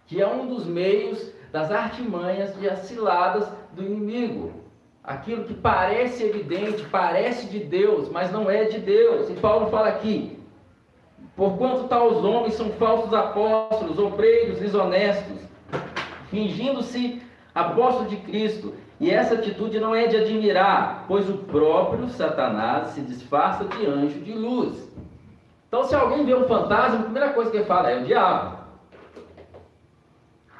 [0.07, 4.58] que é um dos meios das artimanhas e as ciladas do inimigo.
[5.09, 9.31] Aquilo que parece evidente, parece de Deus, mas não é de Deus.
[9.31, 10.39] E Paulo fala aqui:
[11.35, 15.39] Porquanto tais homens são falsos apóstolos, obreiros desonestos,
[16.31, 17.23] fingindo-se
[17.55, 18.75] apóstolos de Cristo.
[19.01, 24.21] E essa atitude não é de admirar, pois o próprio Satanás se disfarça de anjo
[24.21, 24.93] de luz.
[25.69, 28.59] Então, se alguém vê um fantasma, a primeira coisa que ele fala é o diabo.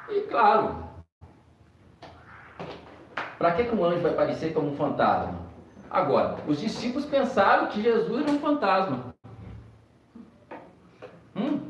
[0.09, 0.88] E claro,
[3.39, 5.39] para que, que um anjo vai parecer como um fantasma?
[5.89, 9.15] Agora, os discípulos pensaram que Jesus era um fantasma.
[11.33, 11.61] Hum?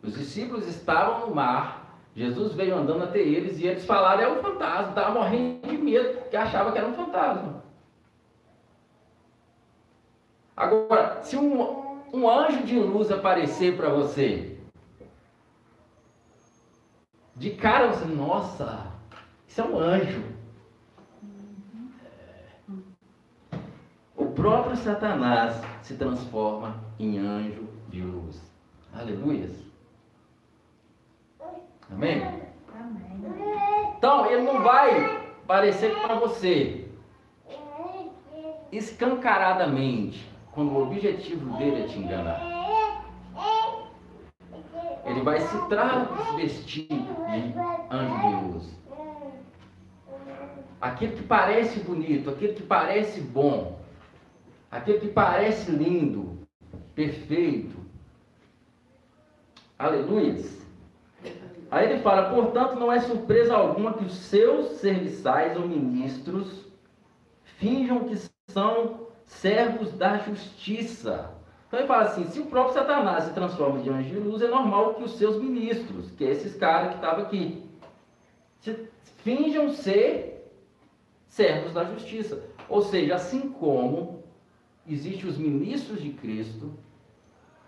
[0.00, 4.40] Os discípulos estavam no mar, Jesus veio andando até eles e eles falaram: é um
[4.40, 7.64] fantasma, estavam morrendo de medo, porque achava que era um fantasma.
[10.56, 14.58] Agora, se um, um anjo de luz aparecer para você,
[17.34, 18.89] de cara você, nossa,
[19.50, 20.22] isso é um anjo.
[24.40, 28.40] próprio Satanás se transforma em anjo de luz.
[28.94, 29.52] Aleluias.
[31.90, 32.22] Amém.
[33.98, 36.88] Então, ele não vai parecer para você
[38.72, 42.40] escancaradamente, quando o objetivo dele é te enganar.
[45.04, 47.54] Ele vai se transvestir de
[47.90, 48.79] anjo de luz.
[50.80, 53.78] Aquilo que parece bonito, aquilo que parece bom,
[54.70, 56.38] aquilo que parece lindo,
[56.94, 57.76] perfeito.
[59.78, 60.42] Aleluia.
[61.70, 66.66] Aí ele fala: portanto, não é surpresa alguma que os seus serviçais ou ministros
[67.44, 68.16] finjam que
[68.48, 71.30] são servos da justiça.
[71.68, 74.48] Então ele fala assim: se o próprio Satanás se transforma de anjo de luz, é
[74.48, 77.64] normal que os seus ministros, que é esses caras que estavam aqui,
[79.22, 80.39] finjam ser
[81.30, 82.42] servos da justiça.
[82.68, 84.22] Ou seja, assim como
[84.86, 86.72] existem os ministros de Cristo,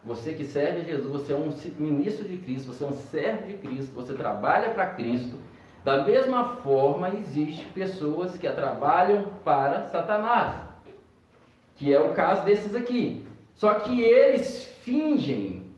[0.05, 3.47] você que serve a Jesus, você é um ministro de Cristo, você é um servo
[3.47, 5.39] de Cristo, você trabalha para Cristo.
[5.85, 10.57] Da mesma forma, existem pessoas que trabalham para Satanás,
[11.77, 13.25] que é o caso desses aqui.
[13.55, 15.73] Só que eles fingem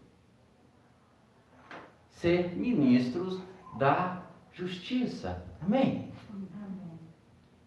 [2.10, 3.40] ser ministros
[3.78, 5.44] da justiça.
[5.60, 6.13] Amém?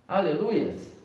[0.08, 0.96] Aleluias.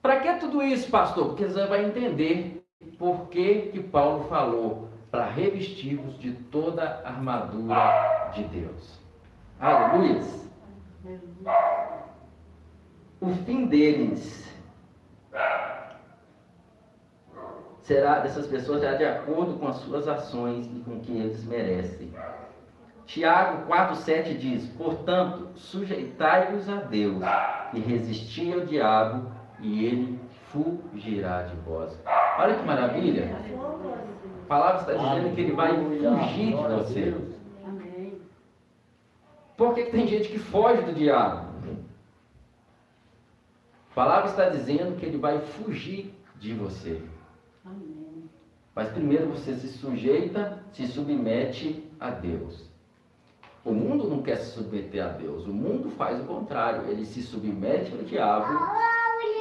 [0.00, 1.26] Para que tudo isso, pastor?
[1.28, 2.64] Porque você vai entender
[2.98, 8.98] por que, que Paulo falou para revestir-vos de toda a armadura de Deus.
[9.60, 10.48] Aleluias.
[13.20, 14.52] O fim deles
[17.82, 21.44] será dessas pessoas será de acordo com as suas ações e com o que eles
[21.44, 22.12] merecem.
[23.06, 27.22] Tiago 4,7 diz: Portanto, sujeitai-vos a Deus
[27.72, 31.98] e resisti ao diabo, e ele fugirá de vós.
[32.38, 33.36] Olha que maravilha!
[34.44, 37.14] A palavra está dizendo que ele vai fugir de você.
[39.56, 41.52] Por que, que tem gente que foge do diabo?
[43.90, 47.00] A palavra está dizendo que ele vai fugir de você.
[48.74, 52.71] Mas primeiro você se sujeita, se submete a Deus.
[53.64, 57.22] O mundo não quer se submeter a Deus, o mundo faz o contrário, ele se
[57.22, 58.52] submete ao diabo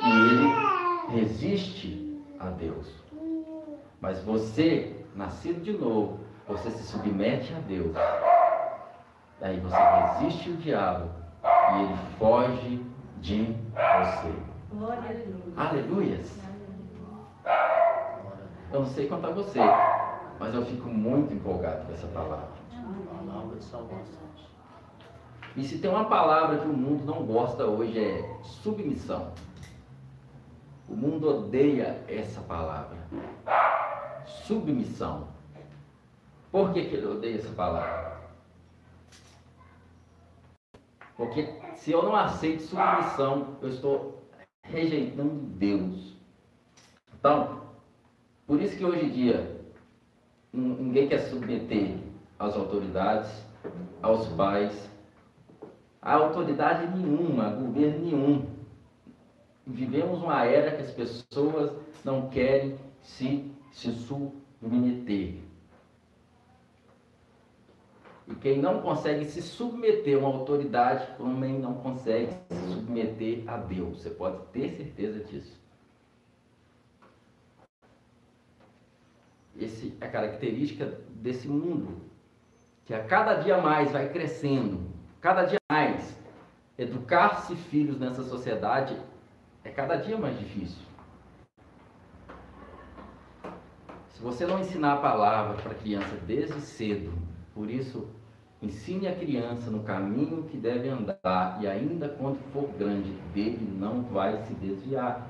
[0.03, 2.87] e ele resiste a Deus.
[3.99, 7.95] Mas você, nascido de novo, você se submete a Deus.
[9.39, 11.09] Daí você resiste o diabo
[11.43, 12.85] e ele foge
[13.21, 14.33] de você.
[15.57, 16.39] Aleluias.
[18.71, 19.59] Eu não sei quanto a você,
[20.39, 22.50] mas eu fico muito empolgado com essa palavra.
[25.55, 29.33] E se tem uma palavra que o mundo não gosta hoje é submissão.
[30.87, 32.97] O mundo odeia essa palavra.
[34.25, 35.27] Submissão.
[36.51, 38.21] Por que, que ele odeia essa palavra?
[41.15, 44.23] Porque se eu não aceito submissão, eu estou
[44.63, 46.15] rejeitando Deus.
[47.13, 47.61] Então,
[48.47, 49.61] por isso que hoje em dia
[50.51, 52.00] ninguém quer submeter
[52.41, 53.29] às autoridades,
[54.01, 54.89] aos pais,
[56.01, 58.45] a autoridade nenhuma, governo nenhum.
[59.65, 61.71] Vivemos uma era que as pessoas
[62.03, 65.35] não querem se, se submeter.
[68.27, 73.57] E quem não consegue se submeter a uma autoridade, também não consegue se submeter a
[73.57, 74.01] Deus.
[74.01, 75.61] Você pode ter certeza disso.
[79.63, 82.10] esse, a característica desse mundo,
[82.85, 84.81] que a cada dia mais vai crescendo,
[85.19, 86.17] cada dia mais.
[86.77, 88.97] Educar-se filhos nessa sociedade
[89.63, 90.81] é cada dia mais difícil.
[94.09, 97.11] Se você não ensinar a palavra para a criança desde cedo,
[97.53, 98.07] por isso,
[98.61, 104.01] ensine a criança no caminho que deve andar e ainda quando for grande, dele não
[104.03, 105.27] vai se desviar.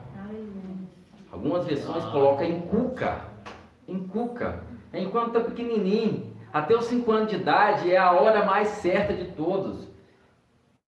[1.31, 3.31] Algumas versões colocam em cuca
[3.91, 4.63] encuca.
[4.93, 9.25] Enquanto está pequenininho, até os 5 anos de idade é a hora mais certa de
[9.31, 9.89] todos.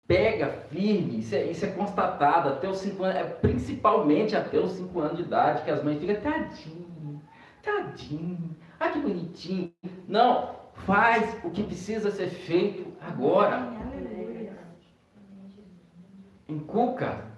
[0.07, 4.71] Pega firme, isso é, isso é constatado, até os 5 anos, é principalmente até os
[4.71, 7.21] 5 anos de idade, que as mães ficam, tadinho,
[7.61, 9.71] tadinho, ah que bonitinho.
[10.07, 13.71] Não, faz o que precisa ser feito agora.
[16.49, 17.31] Encuca.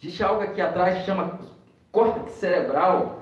[0.00, 1.38] Existe algo aqui atrás que chama
[1.90, 3.17] córtex cerebral,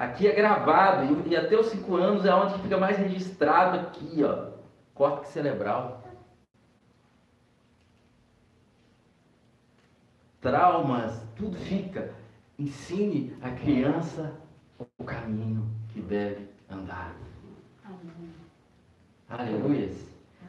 [0.00, 4.52] Aqui é gravado e, até os 5 anos é onde fica mais registrado aqui, ó,
[4.94, 6.02] córtex cerebral.
[10.40, 12.14] Traumas, tudo fica.
[12.58, 14.32] Ensine a criança
[14.98, 17.14] o caminho que deve andar.
[17.84, 18.30] Amém.
[19.28, 19.90] Aleluia.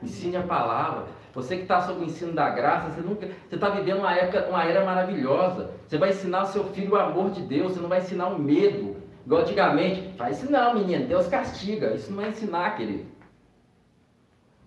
[0.01, 1.07] Ensine a palavra.
[1.33, 4.47] Você que está sob o ensino da graça, você nunca, você está vivendo uma época,
[4.47, 5.71] uma era maravilhosa.
[5.85, 7.73] Você vai ensinar o seu filho o amor de Deus.
[7.73, 10.13] Você não vai ensinar o medo, igual antigamente.
[10.17, 11.07] Faz isso não, menino.
[11.07, 11.93] Deus castiga.
[11.93, 13.05] Isso não é ensinar, querido.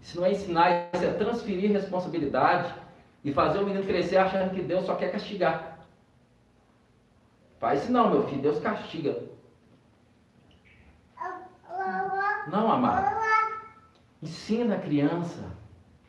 [0.01, 0.91] Isso não é ensinar.
[0.93, 2.75] Isso é transferir responsabilidade
[3.25, 5.79] e fazer o menino crescer achando que Deus só quer castigar.
[7.59, 8.43] Faz isso não, meu filho.
[8.43, 9.23] Deus castiga.
[12.49, 13.17] Não, amado.
[14.23, 15.51] Ensina a criança.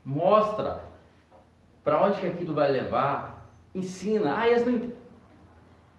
[0.04, 0.84] Mostra
[1.84, 3.50] para onde que aquilo vai levar.
[3.74, 4.38] Ensina.
[4.38, 4.92] Ah, eles não...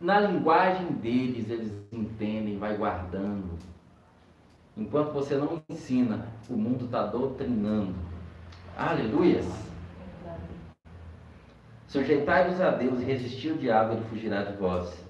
[0.00, 3.58] Na linguagem deles, eles entendem, vai guardando.
[4.76, 7.94] Enquanto você não ensina, o mundo está doutrinando.
[8.76, 9.46] Aleluias.
[11.88, 15.02] Sujeitai-vos a Deus e resistir o diabo, ele fugirá de vós.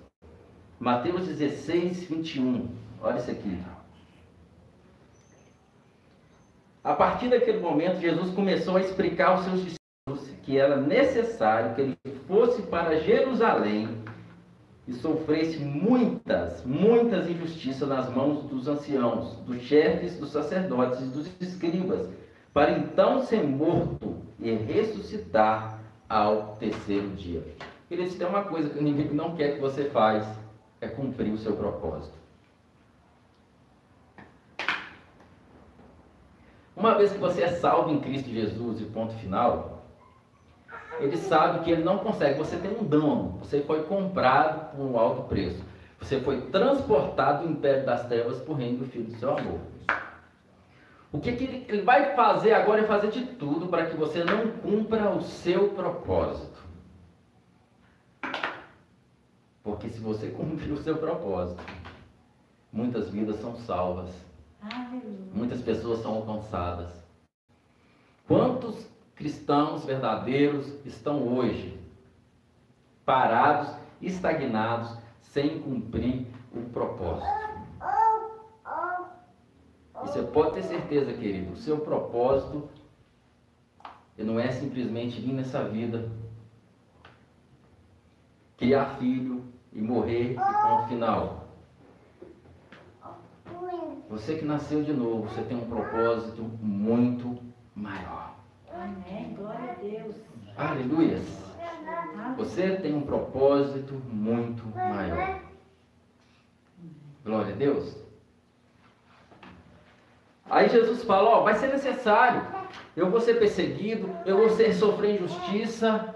[0.78, 2.68] Mateus 16, 21.
[3.02, 3.58] Olha isso aqui.
[6.84, 11.80] A partir daquele momento, Jesus começou a explicar aos seus discípulos que era necessário que
[11.80, 14.05] ele fosse para Jerusalém
[14.86, 21.28] e sofresse muitas, muitas injustiças nas mãos dos anciãos, dos chefes, dos sacerdotes e dos
[21.40, 22.08] escribas,
[22.52, 27.42] para então ser morto e ressuscitar ao terceiro dia.
[27.88, 30.26] Queridos, tem uma coisa que inimigo não quer que você faz,
[30.80, 32.16] é cumprir o seu propósito.
[36.76, 39.75] Uma vez que você é salvo em Cristo Jesus e ponto final,
[41.00, 42.38] ele sabe que ele não consegue.
[42.38, 45.64] Você tem um dono, você foi comprado por um alto preço.
[46.00, 49.60] Você foi transportado do império das trevas para o reino do Filho do seu amor.
[51.12, 54.22] O que, que ele, ele vai fazer agora é fazer de tudo para que você
[54.22, 56.64] não cumpra o seu propósito.
[59.62, 61.62] Porque se você cumprir o seu propósito,
[62.72, 64.26] muitas vidas são salvas
[65.32, 66.90] Muitas pessoas são alcançadas.
[68.26, 68.86] Quantos
[69.16, 71.76] cristãos verdadeiros estão hoje
[73.04, 77.26] parados, estagnados, sem cumprir o propósito?
[79.94, 82.68] E você pode ter certeza, querido, o seu propósito
[84.18, 86.10] não é simplesmente vir nessa vida,
[88.56, 91.46] criar filho e morrer e ponto final.
[94.08, 97.38] Você que nasceu de novo, você tem um propósito muito
[97.74, 98.25] maior.
[98.86, 99.34] Amém.
[99.34, 100.14] Glória a Deus.
[100.56, 101.18] Aleluia.
[102.36, 105.40] Você tem um propósito muito maior.
[107.24, 107.96] Glória a Deus.
[110.48, 112.42] Aí Jesus fala: Ó, vai ser necessário.
[112.94, 116.14] Eu vou ser perseguido, eu vou ser, sofrer injustiça.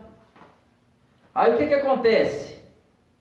[1.34, 2.62] Aí o que, que acontece?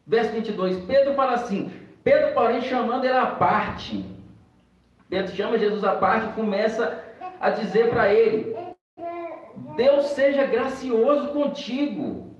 [0.06, 1.72] Verso 22: Pedro fala assim:
[2.04, 4.06] Pedro, porém, chamando ele à parte
[5.10, 7.04] Pedro chama Jesus à parte e começa
[7.40, 8.56] a dizer para ele:
[9.76, 12.36] Deus seja gracioso contigo,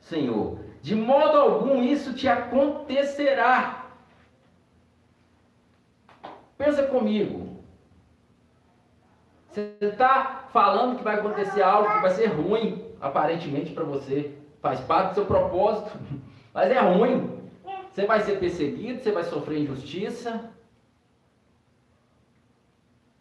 [0.00, 0.58] Senhor.
[0.80, 3.86] De modo algum isso te acontecerá.
[6.58, 7.62] Pensa comigo.
[9.48, 14.34] Você está falando que vai acontecer algo que vai ser ruim, aparentemente para você.
[14.60, 15.90] Faz parte do seu propósito,
[16.54, 17.42] mas é ruim.
[17.90, 20.50] Você vai ser perseguido, você vai sofrer injustiça,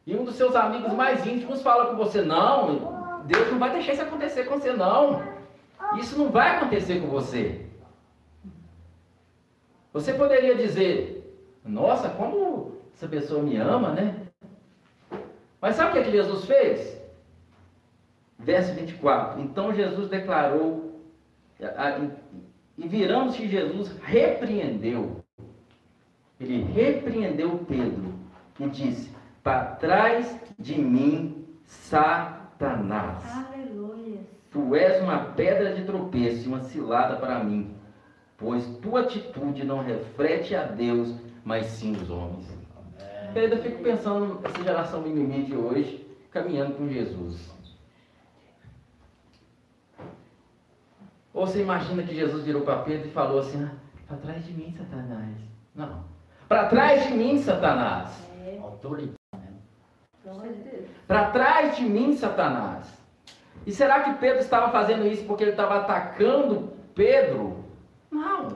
[0.06, 3.94] e um dos seus amigos mais íntimos fala com você: Não, Deus não vai deixar
[3.94, 5.22] isso acontecer com você, não.
[5.98, 7.66] Isso não vai acontecer com você.
[9.94, 14.28] Você poderia dizer: Nossa, como essa pessoa me ama, né?
[15.60, 17.02] Mas sabe o que, é Jesus fez?
[18.40, 21.02] Verso 24: Então Jesus declarou,
[22.78, 25.24] e virando-se Jesus, repreendeu.
[26.40, 28.14] Ele repreendeu Pedro
[28.60, 29.12] e disse:
[29.44, 32.41] para trás de mim, Satanás.
[33.48, 34.20] Aleluia.
[34.52, 37.74] Tu és uma pedra de tropeço e uma cilada para mim,
[38.38, 42.48] pois tua atitude não reflete a Deus, mas sim os homens.
[43.34, 47.50] Eu ainda fico pensando nessa geração mimimi de hoje, caminhando com Jesus.
[51.34, 53.72] Ou você imagina que Jesus virou para Pedro e falou assim: ah,
[54.06, 55.38] para trás de mim, Satanás.
[55.74, 56.04] Não.
[56.50, 58.28] Para trás de mim, Satanás.
[58.46, 58.60] É.
[58.62, 59.18] Autoridade.
[61.12, 62.88] Para trás de mim, Satanás.
[63.68, 67.66] E será que Pedro estava fazendo isso porque ele estava atacando Pedro?
[68.10, 68.48] Não.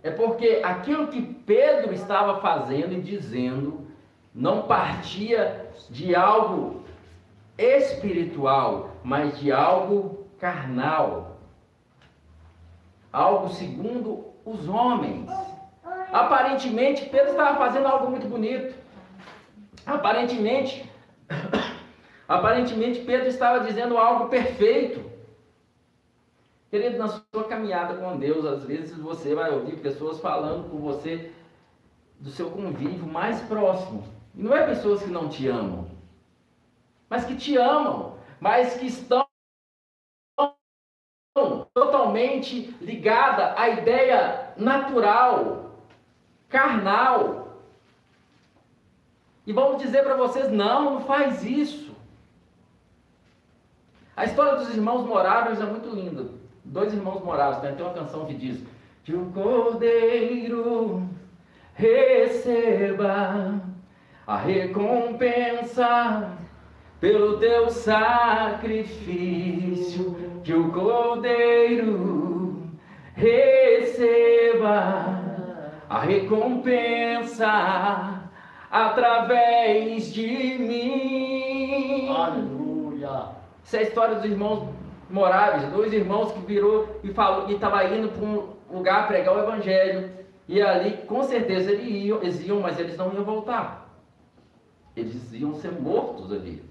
[0.00, 3.88] É porque aquilo que Pedro estava fazendo e dizendo
[4.32, 6.84] não partia de algo
[7.58, 11.38] espiritual, mas de algo carnal.
[13.12, 15.28] algo segundo os homens.
[16.12, 18.81] Aparentemente, Pedro estava fazendo algo muito bonito.
[19.86, 20.88] Aparentemente,
[22.28, 25.10] aparentemente Pedro estava dizendo algo perfeito.
[26.70, 31.30] Querido, na sua caminhada com Deus, às vezes você vai ouvir pessoas falando com você
[32.18, 34.04] do seu convívio mais próximo.
[34.34, 35.86] E não é pessoas que não te amam,
[37.10, 39.26] mas que te amam, mas que estão
[41.74, 45.72] totalmente ligada à ideia natural,
[46.48, 47.51] carnal.
[49.46, 51.92] E vamos dizer para vocês: não, não faz isso.
[54.16, 56.26] A história dos irmãos moráveis é muito linda.
[56.64, 57.72] Dois irmãos moráveis, né?
[57.72, 58.62] tem uma canção que diz:
[59.04, 61.08] Que o cordeiro
[61.74, 63.60] receba
[64.26, 66.32] a recompensa
[67.00, 72.62] pelo teu sacrifício, que o cordeiro
[73.14, 75.20] receba
[75.90, 78.21] a recompensa
[78.72, 82.08] através de mim.
[82.08, 83.26] Aleluia.
[83.62, 84.66] Essa é a história dos irmãos
[85.10, 89.40] moráveis, dois irmãos que virou e falou que estava indo para um lugar pregar o
[89.40, 90.10] evangelho.
[90.48, 93.90] E ali, com certeza, eles iam, eles iam, mas eles não iam voltar.
[94.96, 96.64] Eles iam ser mortos ali.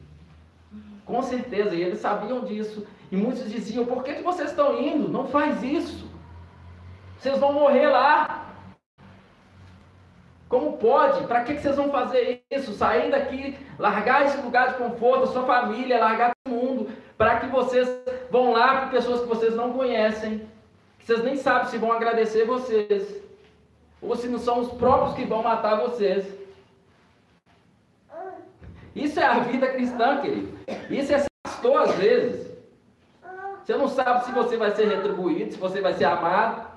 [1.05, 2.85] Com certeza, e eles sabiam disso.
[3.11, 5.07] E muitos diziam: por que, que vocês estão indo?
[5.07, 6.09] Não faz isso.
[7.19, 8.50] Vocês vão morrer lá.
[10.51, 11.25] Como pode?
[11.27, 12.73] Para que, vocês vão fazer isso?
[12.73, 17.89] Sair daqui, largar esse lugar de conforto, sua família, largar todo mundo, para que vocês
[18.29, 20.45] vão lá com pessoas que vocês não conhecem,
[20.99, 23.15] que vocês nem sabem se vão agradecer vocês,
[24.01, 26.27] ou se não são os próprios que vão matar vocês.
[28.93, 30.59] Isso é a vida cristã, querido.
[30.89, 32.51] Isso é ser pastor às vezes.
[33.63, 36.70] Você não sabe se você vai ser retribuído, se você vai ser amado.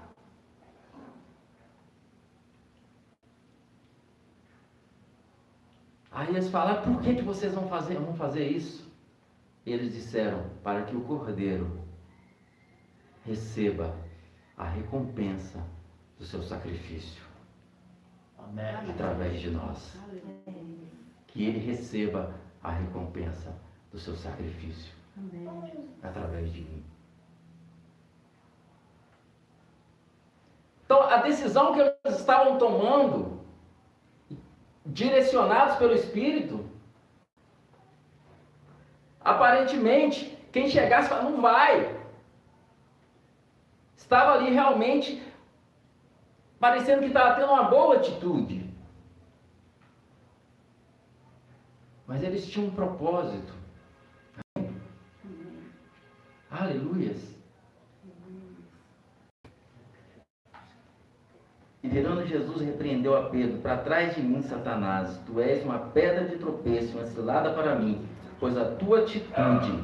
[6.15, 8.89] Aí eles falaram, por que, que vocês vão fazer, vão fazer isso?
[9.67, 11.83] E eles disseram, para que o cordeiro
[13.27, 13.97] receba
[14.57, 15.61] a recompensa
[16.17, 17.23] do seu sacrifício
[18.39, 18.91] Amém.
[18.91, 19.99] através de nós.
[21.27, 23.53] Que ele receba a recompensa
[23.91, 24.95] do seu sacrifício
[26.01, 26.85] através de mim.
[30.85, 33.34] Então, a decisão que eles estavam tomando,
[34.85, 36.68] direcionados pelo Espírito,
[39.20, 41.99] aparentemente, quem chegasse falava, não vai.
[43.97, 45.22] Estava ali realmente
[46.61, 48.70] parecendo que estava tendo uma boa atitude.
[52.07, 53.53] Mas eles tinham um propósito.
[56.51, 57.35] Aleluias.
[61.82, 66.24] E virando Jesus repreendeu a Pedro: Para trás de mim, Satanás, tu és uma pedra
[66.24, 68.05] de tropeço, uma cilada para mim,
[68.40, 69.78] pois a tua atitude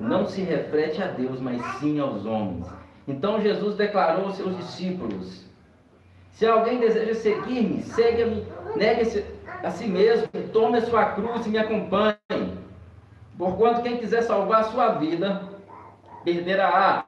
[0.00, 2.66] não se reflete a Deus, mas sim aos homens.
[3.06, 5.46] Então Jesus declarou aos seus discípulos:
[6.30, 9.22] Se alguém deseja seguir-me, segue-me, negue-se
[9.62, 12.16] a si mesmo, tome a sua cruz e me acompanhe.
[13.36, 15.42] Porquanto quem quiser salvar a sua vida,
[16.24, 17.04] perderá.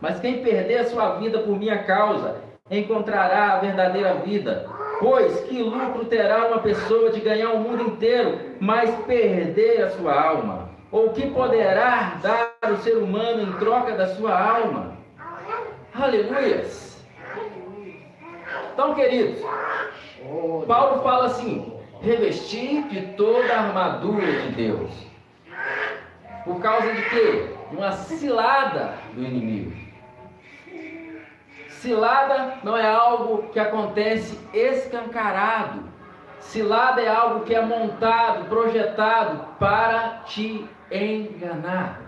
[0.00, 4.68] Mas quem perder a sua vida por minha causa, encontrará a verdadeira vida.
[4.98, 10.20] Pois que lucro terá uma pessoa de ganhar o mundo inteiro, mas perder a sua
[10.20, 10.70] alma?
[10.90, 14.96] Ou que poderá dar o ser humano em troca da sua alma?
[15.94, 17.04] Aleluias!
[18.72, 19.42] Então, queridos,
[20.66, 24.90] Paulo fala assim: revestir de toda a armadura de Deus.
[26.44, 27.50] Por causa de quê?
[27.72, 29.85] Uma cilada do inimigo.
[31.86, 35.84] Cilada não é algo que acontece escancarado.
[36.40, 42.00] Cilada é algo que é montado, projetado para te enganar.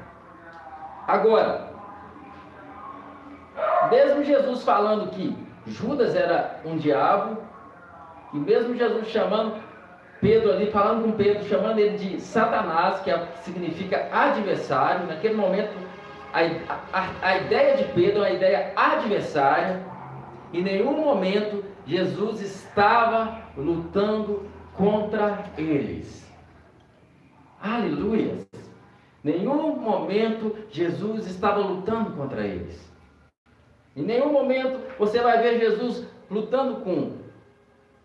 [1.07, 1.69] Agora,
[3.89, 7.39] mesmo Jesus falando que Judas era um diabo,
[8.35, 9.63] e mesmo Jesus chamando
[10.21, 15.88] Pedro ali, falando com Pedro, chamando ele de Satanás, que é, significa adversário, naquele momento
[16.33, 16.41] a,
[16.93, 19.85] a, a ideia de Pedro é uma ideia adversária.
[20.53, 26.27] Em nenhum momento Jesus estava lutando contra eles.
[27.61, 28.47] Aleluia!
[29.23, 32.89] Nenhum momento Jesus estava lutando contra eles.
[33.97, 37.17] Em nenhum momento você vai ver Jesus lutando com,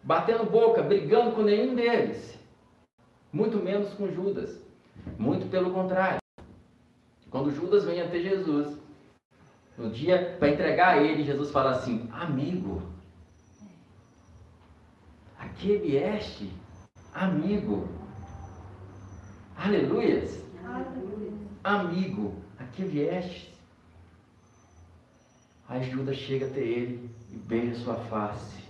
[0.01, 2.39] batendo boca, brigando com nenhum deles.
[3.32, 4.61] Muito menos com Judas.
[5.17, 6.22] Muito pelo contrário.
[7.34, 8.77] Quando Judas vem até Jesus,
[9.75, 12.84] No dia para entregar a ele, Jesus fala assim: Amigo,
[15.39, 16.51] aqui vieste,
[17.11, 17.89] amigo.
[19.57, 20.45] Aleluias.
[21.63, 23.51] Amigo, aqui vieste.
[25.67, 28.63] Aí Judas chega até ele e beija sua face.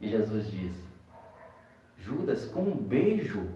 [0.00, 0.82] E Jesus diz:
[1.98, 3.46] Judas, com um beijo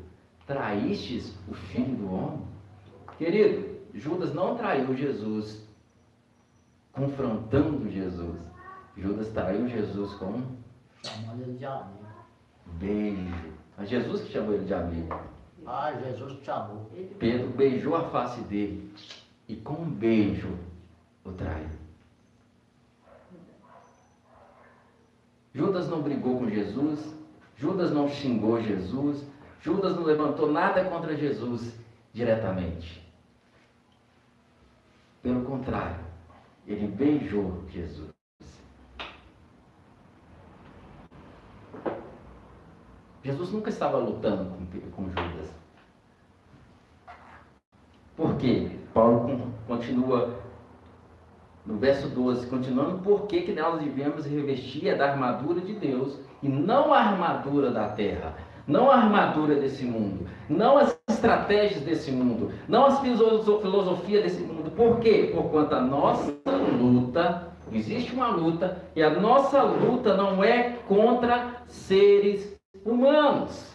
[0.46, 2.46] traístes o filho do homem?
[3.16, 5.64] Querido, Judas não traiu Jesus
[6.92, 8.40] confrontando Jesus.
[8.97, 10.42] Judas traiu Jesus com
[11.03, 12.05] Chamando ele de amigo.
[12.78, 13.53] beijo.
[13.76, 15.18] Mas Jesus que chamou ele de amigo.
[15.66, 16.90] Ah, Jesus te chamou.
[17.18, 18.92] Pedro beijou a face dele
[19.49, 20.49] e com um beijo
[21.24, 21.68] o traiu.
[25.55, 27.14] Judas não brigou com Jesus,
[27.57, 29.24] Judas não xingou Jesus,
[29.62, 31.72] Judas não levantou nada contra Jesus
[32.12, 33.03] diretamente.
[35.25, 35.97] Pelo contrário,
[36.66, 38.11] ele beijou Jesus.
[43.22, 45.51] Jesus nunca estava lutando com, com Judas.
[48.14, 48.70] Por quê?
[48.93, 50.39] Paulo con- continua
[51.64, 56.49] no verso 12, continuando, por que que nós devemos revestir da armadura de Deus e
[56.51, 62.51] não a armadura da terra, não a armadura desse mundo, não as estratégias desse mundo,
[62.68, 64.70] não as filoso- filosofias desse mundo.
[64.70, 65.31] Por quê?
[65.35, 66.35] Por quanto a nossa
[66.79, 72.55] luta, existe uma luta, e a nossa luta não é contra seres
[72.85, 73.72] humanos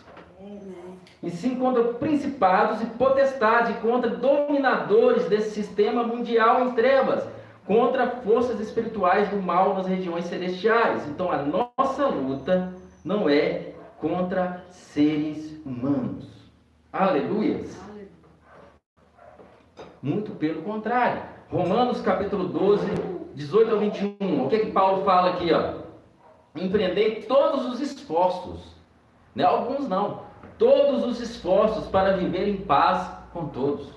[1.22, 7.28] e sim contra principados e potestades, contra dominadores desse sistema mundial em trevas,
[7.66, 11.06] contra forças espirituais do mal nas regiões celestiais.
[11.10, 11.44] Então a
[11.78, 12.74] nossa luta
[13.04, 16.39] não é contra seres humanos.
[16.92, 17.80] Aleluias.
[20.02, 21.22] Muito pelo contrário.
[21.50, 22.86] Romanos capítulo 12,
[23.36, 24.46] 18 ao 21.
[24.46, 25.80] O que que Paulo fala aqui, ó?
[26.56, 28.76] Empreendei todos os esforços.
[29.36, 30.30] Não é alguns não
[30.60, 33.88] todos os esforços para viver em paz com todos.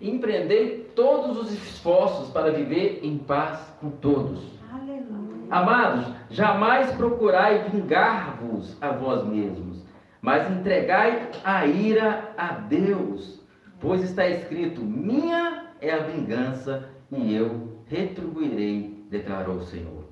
[0.00, 4.40] Empreendei todos os esforços para viver em paz com todos.
[4.70, 5.46] Aleluia.
[5.50, 9.77] Amados, jamais procurai vingar-vos a vós mesmos,
[10.20, 13.40] mas entregai a ira a Deus,
[13.80, 20.06] pois está escrito: Minha é a vingança e eu retribuirei, declarou o Senhor.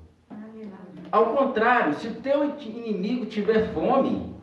[1.11, 4.35] Ao contrário, se o teu inimigo tiver fome,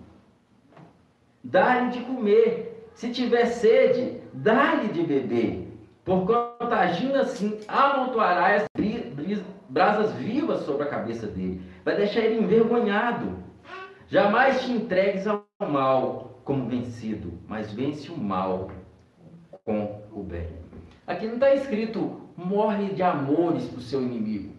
[1.42, 2.70] dá-lhe de comer.
[2.94, 5.68] Se tiver sede, dá-lhe de beber.
[6.04, 11.60] Porquanto agindo assim, amontoará as bri- bri- brasas vivas sobre a cabeça dele.
[11.84, 13.38] Vai deixar ele envergonhado.
[14.08, 15.26] Jamais te entregues
[15.64, 18.70] ao mal como vencido, mas vence o mal
[19.64, 20.48] com o bem.
[21.06, 24.52] Aqui não está escrito morre de amores para o seu inimigo.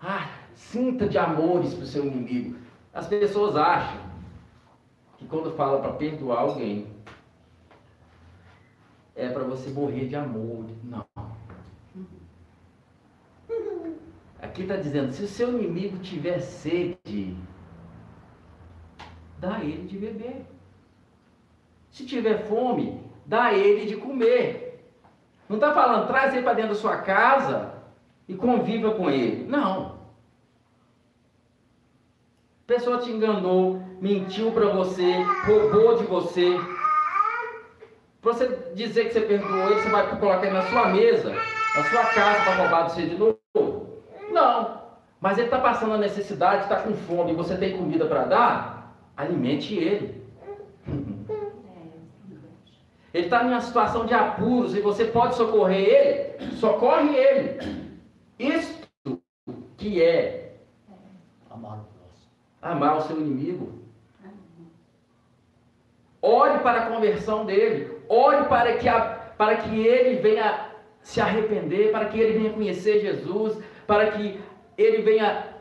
[0.00, 2.56] Ah, sinta de amores para o seu inimigo.
[2.94, 4.00] As pessoas acham
[5.16, 6.86] que quando fala para perdoar alguém,
[9.16, 10.66] é para você morrer de amor.
[10.84, 11.04] Não.
[14.40, 17.36] Aqui está dizendo, se o seu inimigo tiver sede,
[19.38, 20.46] dá ele de beber.
[21.90, 24.84] Se tiver fome, dá ele de comer.
[25.48, 27.72] Não está falando, traz ele para dentro da sua casa
[28.28, 29.46] e conviva com ele.
[29.48, 29.98] Não.
[32.62, 36.54] A pessoa te enganou, mentiu para você, roubou de você.
[38.20, 41.84] Para você dizer que você perdoou ele, você vai colocar ele na sua mesa, na
[41.84, 43.38] sua casa para roubar de você de novo?
[44.30, 44.82] Não.
[45.20, 48.77] Mas ele está passando a necessidade, está com fome e você tem comida para dar?
[49.18, 50.22] Alimente ele.
[53.12, 55.88] Ele está em uma situação de apuros e você pode socorrer
[56.40, 57.98] ele, socorre ele.
[58.38, 59.20] Isto
[59.76, 60.54] que é
[61.50, 62.30] Amar o próximo.
[62.62, 63.82] amar o seu inimigo.
[66.22, 67.98] Ore para a conversão dele.
[68.08, 69.00] Ore para que, a,
[69.36, 70.70] para que ele venha
[71.02, 74.40] se arrepender, para que ele venha conhecer Jesus, para que
[74.76, 75.57] ele venha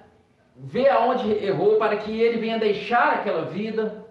[0.57, 4.05] ver aonde errou, para que ele venha deixar aquela vida.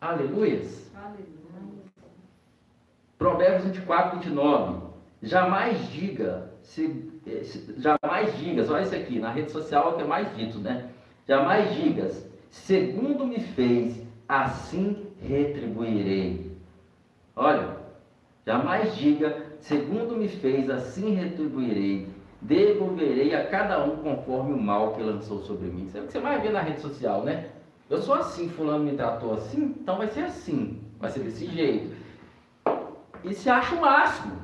[0.00, 0.90] Aleluias.
[3.18, 4.84] Provérbios 24, 29.
[5.22, 9.96] Jamais diga, se, eh, se- jamais digas, olha isso aqui, na rede social é o
[9.96, 10.90] que é mais dito, né?
[11.26, 16.54] Jamais digas, segundo me fez, assim retribuirei.
[17.34, 17.76] Olha,
[18.46, 22.13] jamais diga, segundo me fez, assim retribuirei.
[22.44, 25.86] Devolverei a cada um conforme o mal que lançou sobre mim.
[25.86, 27.48] Isso é o que você mais vê na rede social, né?
[27.88, 31.96] Eu sou assim, fulano me tratou assim, então vai ser assim, vai ser desse jeito.
[33.24, 34.38] e se acha o máximo.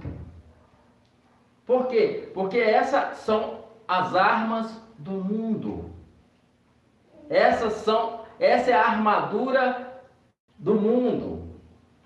[1.67, 2.31] Por quê?
[2.33, 5.91] Porque essas são as armas do mundo.
[7.29, 10.03] Essas são, essa é a armadura
[10.59, 11.51] do mundo.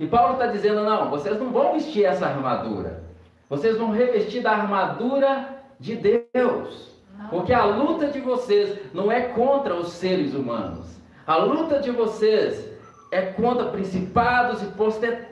[0.00, 3.04] E Paulo está dizendo: não, vocês não vão vestir essa armadura.
[3.48, 6.94] Vocês vão revestir da armadura de Deus.
[7.30, 11.00] Porque a luta de vocês não é contra os seres humanos.
[11.26, 12.68] A luta de vocês
[13.10, 14.66] é contra principados e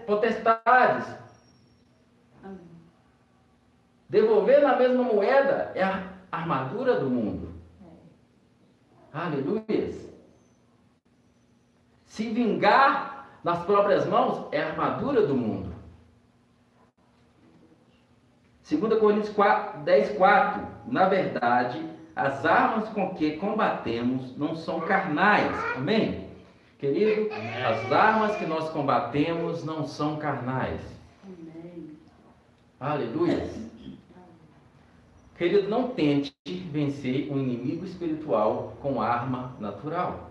[0.07, 1.07] potestades.
[4.09, 7.53] Devolver na mesma moeda é a armadura do mundo.
[9.13, 9.93] Aleluia.
[12.05, 15.72] Se vingar nas próprias mãos é a armadura do mundo.
[18.77, 20.67] 2 Coríntios 4, 10, 4.
[20.87, 25.53] Na verdade, as armas com que combatemos não são carnais.
[25.77, 26.29] Amém?
[26.79, 30.81] Querido, as armas que nós combatemos não são carnais.
[31.25, 31.97] Amém.
[32.81, 33.49] Aleluia.
[35.37, 36.35] Querido, não tente
[36.71, 40.31] vencer um inimigo espiritual com arma natural.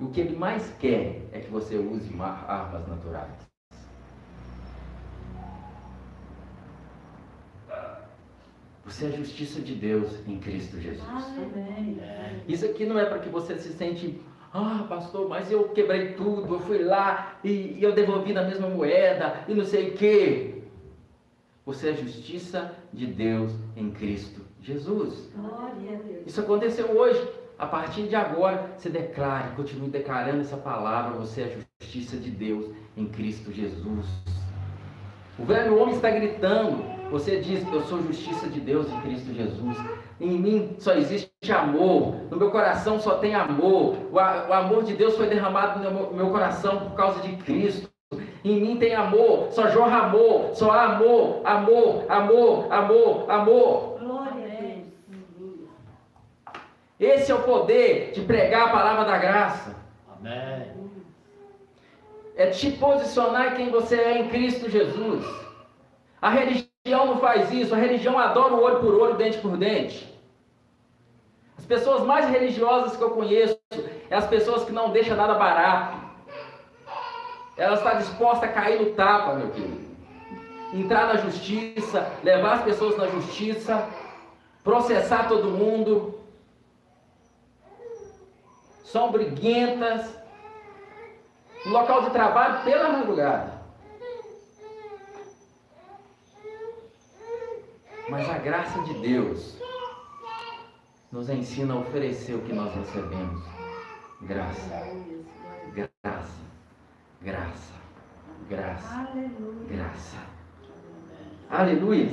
[0.00, 3.49] O que ele mais quer é que você use armas naturais.
[8.90, 11.06] Você é a justiça de Deus em Cristo Jesus.
[12.48, 14.20] Isso aqui não é para que você se sente,
[14.52, 18.68] ah, pastor, mas eu quebrei tudo, eu fui lá e, e eu devolvi na mesma
[18.68, 20.62] moeda e não sei o quê.
[21.64, 25.30] Você é a justiça de Deus em Cristo Jesus.
[26.26, 27.40] Isso aconteceu hoje.
[27.56, 31.16] A partir de agora, você declare, continue declarando essa palavra.
[31.18, 34.06] Você é a justiça de Deus em Cristo Jesus.
[35.38, 39.76] O velho homem está gritando, você diz, eu sou justiça de Deus em Cristo Jesus.
[40.20, 42.14] Em mim só existe amor.
[42.30, 43.96] No meu coração só tem amor.
[44.10, 47.90] O, o amor de Deus foi derramado no meu, meu coração por causa de Cristo.
[48.44, 53.98] Em mim tem amor, só jorra amor, só há amor, amor, amor, amor, amor.
[53.98, 54.68] Glória a
[55.38, 55.68] Deus.
[56.98, 59.76] Esse é o poder de pregar a palavra da graça.
[60.08, 60.70] Amém.
[62.36, 65.24] É te posicionar quem você é em Cristo Jesus.
[66.22, 69.56] A religião religião não faz isso, a religião adora o olho por olho, dente por
[69.56, 70.08] dente.
[71.58, 73.58] As pessoas mais religiosas que eu conheço
[74.08, 75.98] é as pessoas que não deixam nada barato.
[77.56, 79.90] Ela está disposta a cair no tapa, meu querido.
[80.72, 83.86] Entrar na justiça, levar as pessoas na justiça,
[84.64, 86.18] processar todo mundo.
[88.84, 90.18] São briguentas.
[91.66, 93.59] No local de trabalho pela madrugada.
[98.10, 99.56] Mas a graça de Deus
[101.12, 103.40] nos ensina a oferecer o que nós recebemos.
[104.22, 104.88] Graça.
[105.72, 106.40] Graça.
[107.22, 107.72] Graça.
[108.48, 109.08] Graça.
[109.68, 110.16] Graça.
[111.48, 112.10] Aleluia.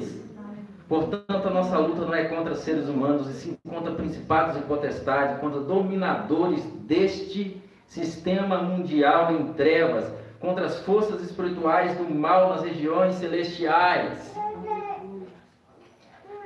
[0.87, 5.39] Portanto, a nossa luta não é contra seres humanos, e sim contra principados e potestades,
[5.39, 13.15] contra dominadores deste sistema mundial em trevas, contra as forças espirituais do mal nas regiões
[13.15, 14.37] celestiais.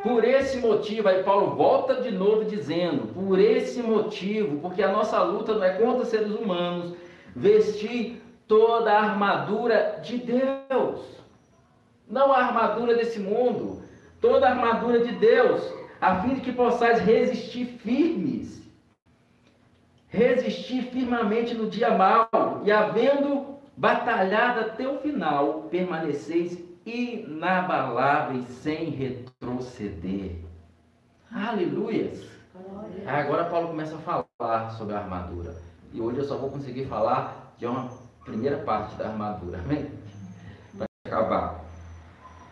[0.03, 5.21] Por esse motivo, aí Paulo volta de novo dizendo: por esse motivo, porque a nossa
[5.21, 6.95] luta não é contra seres humanos,
[7.35, 11.01] vestir toda a armadura de Deus,
[12.09, 13.83] não a armadura desse mundo,
[14.19, 15.61] toda a armadura de Deus,
[15.99, 18.67] a fim de que possais resistir firmes,
[20.07, 30.37] resistir firmemente no dia mau, e havendo batalhado até o final, permaneceis inabaláveis sem retroceder.
[31.31, 32.25] Aleluias!
[33.05, 35.55] Agora Paulo começa a falar sobre a armadura.
[35.93, 37.89] E hoje eu só vou conseguir falar de uma
[38.25, 39.59] primeira parte da armadura.
[39.59, 39.91] Amém?
[40.77, 41.61] Para acabar.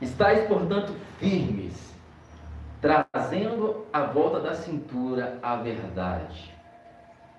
[0.02, 1.94] Estais, portanto, firmes,
[2.82, 6.54] trazendo à volta da cintura a verdade.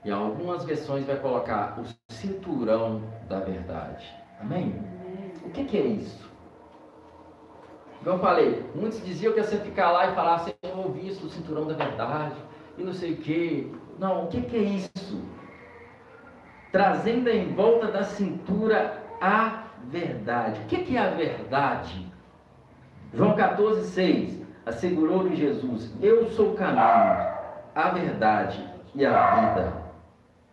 [0.05, 4.07] E algumas versões vai colocar o cinturão da verdade.
[4.41, 4.74] Amém?
[5.45, 6.29] O que, que é isso?
[8.03, 11.09] Como eu falei, muitos diziam que ia você ficar lá e falar assim, eu ouvi
[11.09, 12.34] isso do cinturão da verdade,
[12.78, 13.66] e não sei o quê.
[13.98, 15.22] Não, o que, que é isso?
[16.72, 20.61] Trazendo em volta da cintura a verdade.
[20.62, 22.07] O que, que é a verdade?
[23.12, 24.40] João 14, 6.
[24.64, 26.80] Assegurou-lhe Jesus: Eu sou o caminho,
[27.74, 29.72] a verdade e a vida.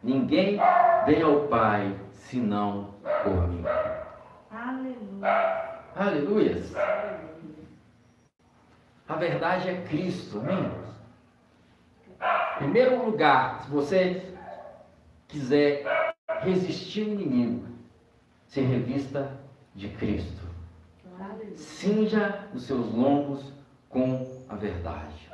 [0.03, 0.59] Ninguém
[1.05, 2.89] vem ao Pai senão
[3.23, 3.63] por mim.
[4.51, 5.67] Aleluia.
[5.95, 7.26] Aleluia.
[9.07, 10.69] A verdade é Cristo, amém?
[12.57, 14.33] Primeiro lugar, se você
[15.27, 17.67] quiser resistir ao inimigo,
[18.47, 19.31] se revista
[19.73, 20.45] de Cristo.
[21.55, 23.53] Cinja os seus lombos
[23.89, 25.29] com a verdade.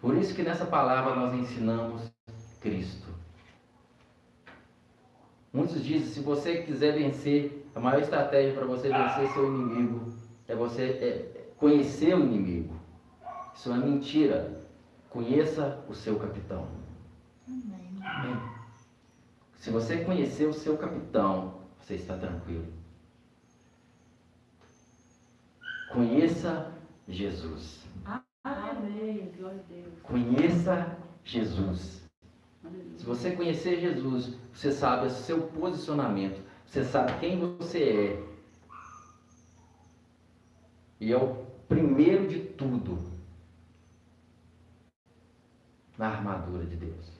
[0.00, 2.12] Por isso que nessa palavra nós ensinamos
[2.60, 3.08] Cristo.
[5.52, 10.12] Muitos dizem, se você quiser vencer, a maior estratégia para você vencer seu inimigo
[10.48, 12.74] é você é, conhecer o inimigo.
[13.54, 14.64] Isso é mentira.
[15.10, 16.66] Conheça o seu capitão.
[17.46, 18.00] Amém.
[18.02, 18.36] Amém.
[19.56, 22.66] Se você conhecer o seu capitão, você está tranquilo.
[25.92, 26.72] Conheça
[27.08, 27.84] Jesus.
[28.42, 29.32] Amém.
[29.38, 29.94] Glória a Deus.
[30.02, 32.04] Conheça Jesus.
[32.96, 38.34] Se você conhecer Jesus, você sabe o seu posicionamento, você sabe quem você é.
[41.00, 41.43] E é o
[41.74, 42.98] primeiro de tudo
[45.98, 47.12] na armadura de Deus.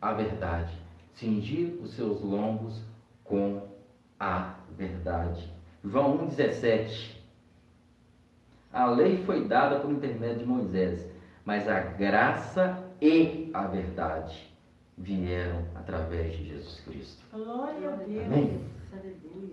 [0.00, 0.76] A verdade.
[1.14, 2.82] Cingir os seus lombos
[3.24, 3.66] com
[4.20, 5.50] a verdade.
[5.84, 7.16] João 1,17.
[8.72, 11.10] A lei foi dada por intermédio de Moisés,
[11.44, 14.52] mas a graça e a verdade
[14.98, 17.22] vieram através de Jesus Cristo.
[17.32, 18.26] Glória a Deus.
[18.26, 18.60] Amém.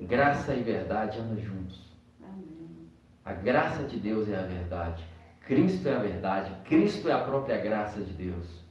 [0.02, 1.93] Graça e verdade andam juntos.
[3.26, 5.04] A graça de Deus é a verdade.
[5.46, 6.52] Cristo é a verdade.
[6.66, 8.64] Cristo é a própria graça de Deus.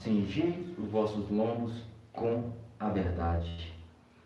[0.00, 3.74] Cingi os vossos lombos com a verdade.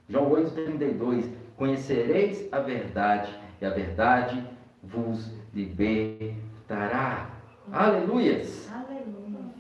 [0.08, 4.46] João 8,32 Conhecereis a verdade, e a verdade
[4.80, 7.30] vos libertará.
[7.72, 8.70] Aleluias!
[8.72, 9.50] Aleluia.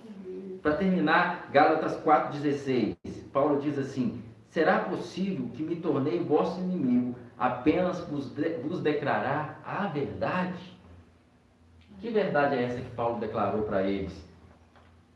[0.62, 2.96] Para terminar, Gálatas 4,16,
[3.32, 4.22] Paulo diz assim:
[4.58, 10.76] Será possível que me tornei vosso inimigo apenas vos, de, vos declarar a verdade?
[12.00, 14.12] Que verdade é essa que Paulo declarou para eles?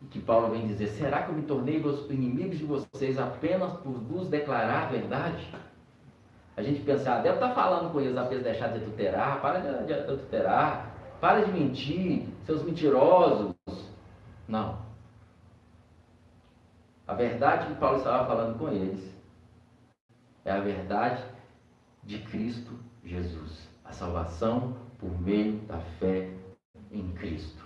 [0.01, 3.73] E que Paulo vem dizer: Será que eu me tornei vos inimigos de vocês apenas
[3.79, 5.53] por vos declarar a verdade?
[6.57, 9.93] A gente pensa, ah, deve estar falando com eles apenas deixar de adulterar, para de
[9.93, 13.57] adulterar, para de mentir, seus mentirosos.
[14.47, 14.79] Não.
[17.09, 19.12] A verdade que Paulo estava falando com eles
[20.45, 21.23] é a verdade
[22.03, 22.73] de Cristo
[23.05, 23.69] Jesus.
[23.85, 26.31] A salvação por meio da fé
[26.91, 27.63] em Cristo.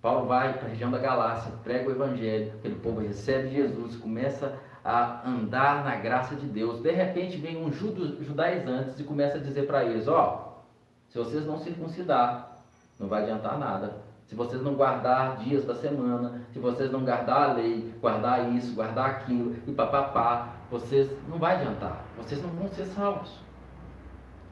[0.00, 4.58] Paulo vai para a região da Galácia, prega o Evangelho, aquele povo recebe Jesus, começa
[4.84, 6.82] a andar na graça de Deus.
[6.82, 10.60] De repente vem um judaizantes e começa a dizer para eles: Ó,
[11.08, 12.58] se vocês não circuncidar,
[12.98, 13.94] não vai adiantar nada.
[14.26, 18.74] Se vocês não guardar dias da semana, se vocês não guardar a lei, guardar isso,
[18.74, 22.02] guardar aquilo e papapá, vocês não vai adiantar.
[22.16, 23.30] Vocês não vão ser salvos.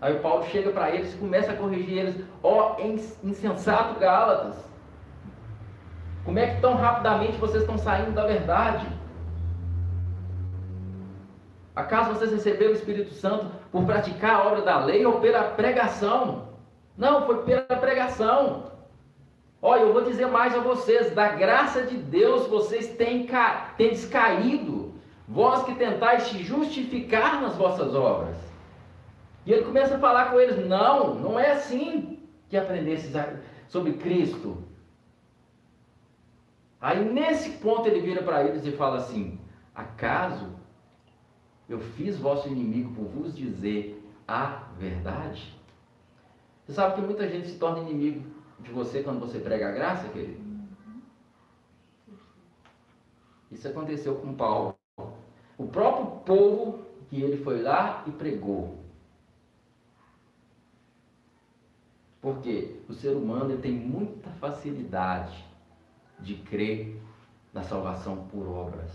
[0.02, 2.76] Aí o Paulo chega para eles e começa a corrigir eles: Ó,
[3.24, 4.56] insensato Gálatas,
[6.24, 8.86] como é que tão rapidamente vocês estão saindo da verdade?
[11.74, 16.48] Acaso vocês receberam o Espírito Santo por praticar a obra da lei ou pela pregação?
[16.98, 18.70] Não, foi pela pregação.
[19.62, 23.26] Olha, eu vou dizer mais a vocês: da graça de Deus vocês têm,
[23.76, 24.79] têm descaído,
[25.30, 28.36] vós que tentais se justificar nas vossas obras.
[29.46, 32.18] E ele começa a falar com eles: não, não é assim
[32.48, 33.12] que aprendesses
[33.68, 34.58] sobre Cristo.
[36.80, 39.38] Aí nesse ponto ele vira para eles e fala assim:
[39.74, 40.50] acaso
[41.68, 45.56] eu fiz vosso inimigo por vos dizer a verdade?
[46.66, 48.28] Você sabe que muita gente se torna inimigo
[48.58, 50.40] de você quando você prega a graça, querido?
[53.50, 54.79] Isso aconteceu com Paulo.
[55.60, 58.78] O próprio povo que ele foi lá e pregou.
[62.18, 65.44] Porque o ser humano tem muita facilidade
[66.18, 66.98] de crer
[67.52, 68.90] na salvação por obras.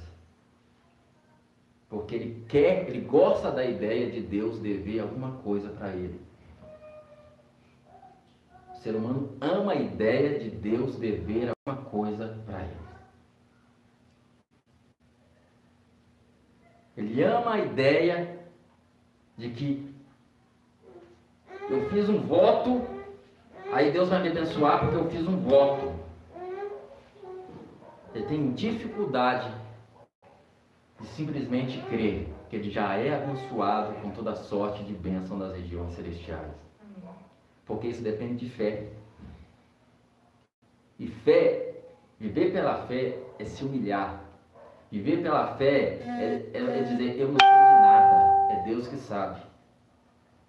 [1.88, 6.20] Porque ele quer, ele gosta da ideia de Deus dever alguma coisa para ele.
[8.74, 12.85] O ser humano ama a ideia de Deus dever alguma coisa para ele.
[17.16, 18.46] Ele ama a ideia
[19.38, 19.96] de que
[21.70, 22.86] eu fiz um voto,
[23.72, 25.94] aí Deus vai me abençoar porque eu fiz um voto.
[28.14, 29.50] Ele tem dificuldade
[31.00, 35.94] de simplesmente crer que ele já é abençoado com toda sorte de bênção das regiões
[35.94, 36.52] celestiais.
[37.66, 38.90] Porque isso depende de fé.
[41.00, 41.82] E fé,
[42.20, 44.25] viver pela fé é se humilhar.
[44.96, 48.96] Viver pela fé é, é, é dizer, eu não sei de nada, é Deus que
[48.96, 49.42] sabe.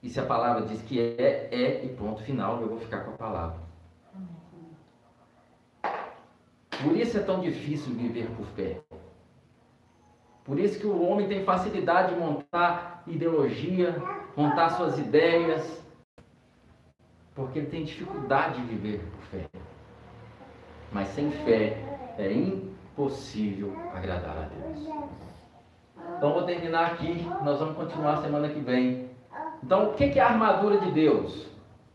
[0.00, 3.10] E se a palavra diz que é, é e ponto final, eu vou ficar com
[3.10, 3.56] a palavra.
[6.80, 8.80] Por isso é tão difícil viver por fé.
[10.44, 14.00] Por isso que o homem tem facilidade de montar ideologia,
[14.36, 15.84] montar suas ideias,
[17.34, 19.48] porque ele tem dificuldade de viver por fé.
[20.92, 21.76] Mas sem fé
[22.16, 22.65] é impossível
[23.94, 24.88] agradar a Deus.
[26.16, 29.10] Então vou terminar aqui, nós vamos continuar semana que vem.
[29.62, 31.46] Então o que é a armadura de Deus?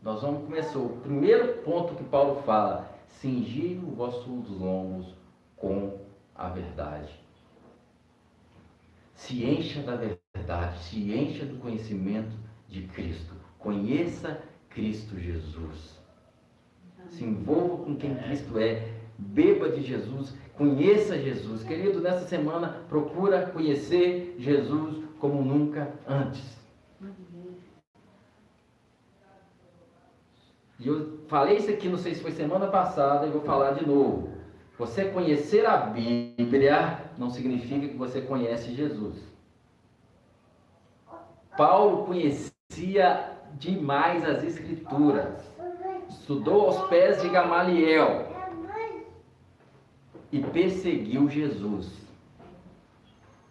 [0.02, 0.78] Nós vamos começar.
[0.78, 5.14] O primeiro ponto que Paulo fala: cingir os vossos lombos
[5.56, 5.98] com
[6.34, 7.12] a verdade.
[9.14, 12.36] Se encha da verdade, se encha do conhecimento
[12.68, 13.34] de Cristo.
[13.58, 16.00] Conheça Cristo Jesus.
[17.10, 19.01] Se envolva com quem Cristo é.
[19.22, 20.34] Beba de Jesus.
[20.56, 21.62] Conheça Jesus.
[21.62, 26.60] Querido, nessa semana, procura conhecer Jesus como nunca antes.
[30.78, 33.86] E eu falei isso aqui, não sei se foi semana passada, e vou falar de
[33.86, 34.30] novo.
[34.78, 39.16] Você conhecer a Bíblia não significa que você conhece Jesus.
[41.56, 45.38] Paulo conhecia demais as Escrituras,
[46.08, 48.31] estudou aos pés de Gamaliel
[50.32, 51.92] e perseguiu Jesus.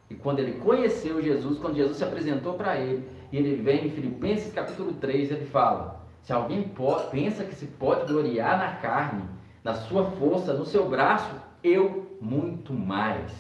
[0.10, 3.92] E quando ele conheceu Jesus, quando Jesus se apresentou para ele, e ele vem em
[3.92, 9.24] Filipenses capítulo 3, ele fala: Se alguém pode, pensa que se pode gloriar na carne,
[9.64, 13.32] na sua força, no seu braço, eu muito mais.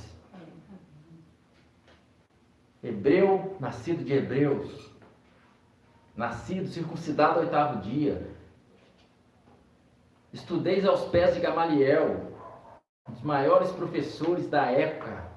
[2.81, 4.89] Hebreu, nascido de hebreus,
[6.15, 8.29] nascido, circuncidado ao oitavo dia.
[10.31, 12.30] Estudeis aos pés de Gamaliel,
[13.07, 15.29] dos maiores professores da época.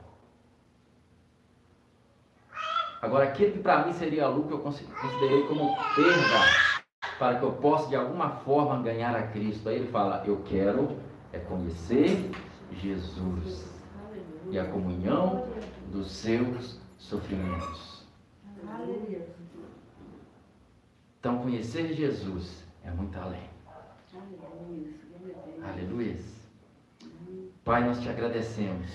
[3.01, 6.85] Agora, aquilo que para mim seria lucro, eu considerei como perda,
[7.19, 9.69] para que eu possa de alguma forma ganhar a Cristo.
[9.69, 10.97] Aí ele fala: Eu quero
[11.33, 12.31] é conhecer
[12.73, 13.69] Jesus
[14.51, 15.47] e a comunhão
[15.91, 18.05] dos seus sofrimentos.
[21.19, 23.49] Então, conhecer Jesus é muito além.
[25.63, 26.34] Aleluia.
[27.65, 28.91] Pai, nós te agradecemos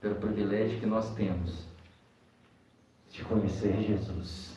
[0.00, 1.66] pelo privilégio que nós temos
[3.10, 4.56] de conhecer Jesus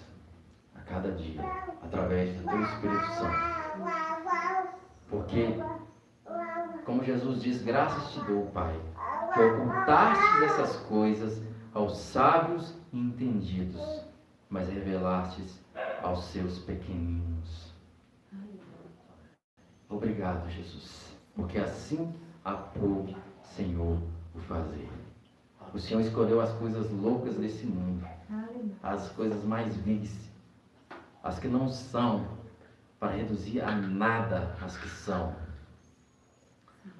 [0.75, 1.41] a cada dia,
[1.81, 3.37] através do teu Espírito Santo.
[5.09, 5.47] Porque,
[6.85, 8.79] como Jesus diz, graças te dou, Pai,
[9.33, 11.41] que ocultaste essas coisas
[11.73, 14.03] aos sábios e entendidos,
[14.51, 15.59] mas revelastes
[16.03, 17.73] aos seus pequeninos.
[19.89, 22.13] Obrigado, Jesus, porque assim
[22.43, 23.15] aprove,
[23.55, 23.97] Senhor,
[24.33, 24.89] o fazer.
[25.73, 28.05] O Senhor escolheu as coisas loucas desse mundo,
[28.81, 30.29] as coisas mais vis,
[31.23, 32.27] as que não são,
[32.99, 35.35] para reduzir a nada as que são.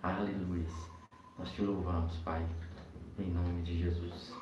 [0.01, 0.67] Aleluia.
[1.37, 2.45] Nós te louvamos, Pai,
[3.19, 4.33] em nome de Jesus.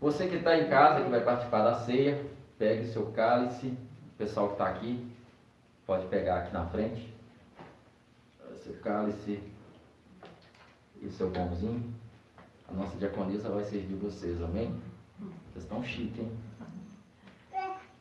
[0.00, 2.24] Você que está em casa, que vai participar da ceia,
[2.58, 3.68] pegue seu cálice.
[3.68, 5.12] O pessoal que está aqui
[5.86, 7.12] pode pegar aqui na frente.
[8.62, 9.40] Seu cálice
[11.00, 11.94] e o seu pãozinho.
[12.68, 14.74] A nossa diaconisa vai servir vocês, amém?
[15.18, 16.32] Vocês estão chiques, hein?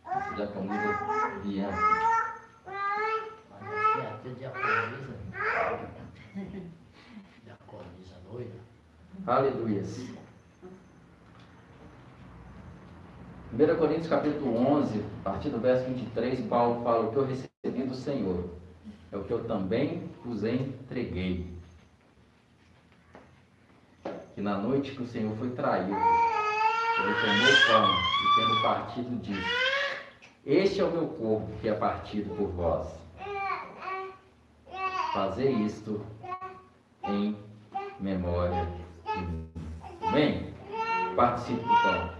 [0.04, 0.98] Nossa diaconisa
[1.44, 1.78] Bianca.
[2.66, 5.16] Mas é até diaconisa.
[7.44, 8.56] Diaconisa doida.
[9.26, 9.84] Aleluia.
[13.54, 17.84] 1 Coríntios capítulo 11, a partir do verso 23, Paulo fala o que eu recebi
[17.84, 18.50] do Senhor.
[19.12, 21.57] É o que eu também vos entreguei.
[24.38, 29.50] Que na noite que o Senhor foi traído, ele tomou pão e tendo partido disse,
[30.46, 32.88] este é o meu corpo que é partido por vós.
[35.12, 36.06] Fazer isto
[37.08, 37.36] em
[38.00, 38.68] memória
[39.16, 39.50] de mim.
[40.04, 40.54] Amém?
[41.16, 42.17] Participe do pão.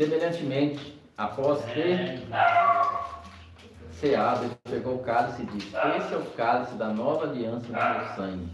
[0.00, 2.26] Semelhantemente, após ter
[3.92, 7.72] ceado, ele pegou o cálice e disse: Esse é o cálice da nova aliança do
[7.74, 8.50] meu sangue.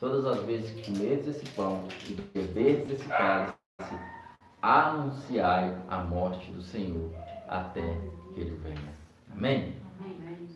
[0.00, 3.54] Todas as vezes que comerdes esse pão e beberdes esse cálice,
[4.60, 7.08] anunciai a morte do Senhor
[7.46, 7.82] até
[8.34, 8.92] que ele venha.
[9.30, 9.76] Amém?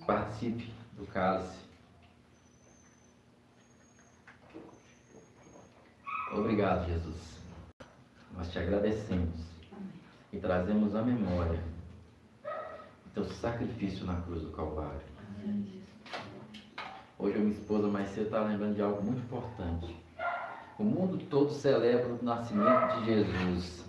[0.04, 1.58] Participe do cálice.
[6.32, 7.38] Obrigado, Jesus.
[8.36, 9.51] Nós te agradecemos
[10.32, 11.62] e trazemos à memória
[13.06, 15.02] o teu sacrifício na cruz do Calvário.
[17.18, 19.94] Hoje a minha esposa mais cedo está lembrando de algo muito importante.
[20.78, 23.84] O mundo todo celebra o nascimento de Jesus,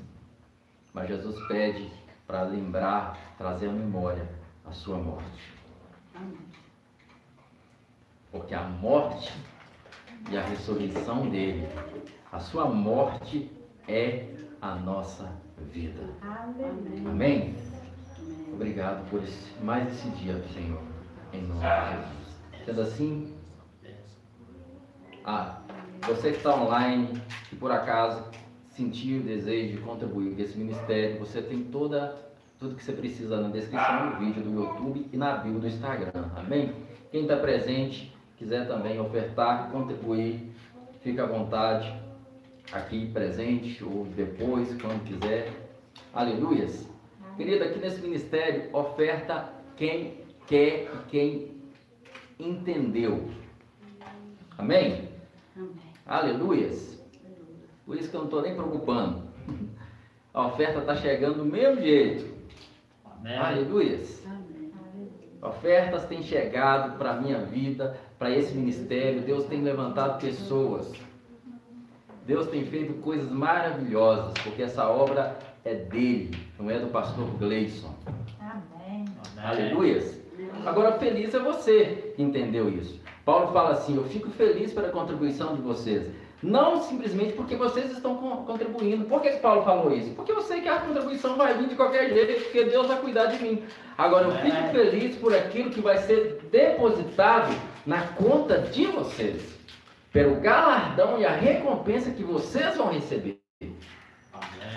[0.94, 1.89] mas Jesus pede
[2.28, 4.28] para lembrar, trazer à memória
[4.66, 5.54] a sua morte.
[8.30, 9.34] Porque a morte
[10.30, 11.68] e a ressurreição dele,
[12.32, 13.50] a sua morte
[13.88, 14.28] é
[14.62, 16.01] a nossa vida.
[16.22, 17.05] Amém.
[17.05, 17.55] Amém?
[18.53, 20.82] Obrigado por esse, mais esse dia, Senhor,
[21.34, 22.66] em nome de Jesus.
[22.66, 23.34] Sendo assim,
[25.26, 25.61] ah,
[26.07, 28.24] você que está online e por acaso
[28.70, 32.24] sentir o desejo de contribuir com esse ministério, você tem toda
[32.59, 36.30] tudo que você precisa na descrição do vídeo do YouTube e na bio do Instagram,
[36.38, 36.74] amém?
[37.11, 40.49] Quem está presente, quiser também ofertar, contribuir,
[41.01, 41.93] fica à vontade,
[42.72, 45.51] aqui presente ou depois, quando quiser.
[46.14, 46.88] Aleluias.
[47.38, 51.51] Querida, aqui nesse ministério, oferta quem quer e quem
[52.39, 53.30] entendeu.
[54.57, 55.09] Amém?
[55.55, 55.70] Amém.
[56.05, 57.01] Aleluias.
[57.86, 59.24] Por isso que eu não estou nem preocupando.
[60.34, 62.34] A oferta está chegando do mesmo jeito.
[63.05, 63.38] Amém.
[63.38, 64.24] Aleluias.
[64.26, 64.72] Amém.
[65.41, 69.22] Ofertas têm chegado para a minha vida, para esse ministério.
[69.22, 70.93] Deus tem levantado pessoas.
[72.26, 77.93] Deus tem feito coisas maravilhosas, porque essa obra é dele, não é do pastor Gleison.
[78.39, 79.05] Amém.
[79.38, 80.19] Aleluias.
[80.65, 82.99] Agora, feliz é você que entendeu isso.
[83.26, 86.07] Paulo fala assim: Eu fico feliz pela contribuição de vocês.
[86.41, 89.05] Não simplesmente porque vocês estão con- contribuindo.
[89.05, 90.09] Por que Paulo falou isso?
[90.13, 93.28] Porque eu sei que a contribuição vai vir de qualquer jeito, porque Deus vai cuidar
[93.28, 93.63] de mim.
[93.97, 97.55] Agora, eu fico feliz por aquilo que vai ser depositado
[97.86, 99.53] na conta de vocês,
[100.14, 103.41] pelo galardão e a recompensa que vocês vão receber.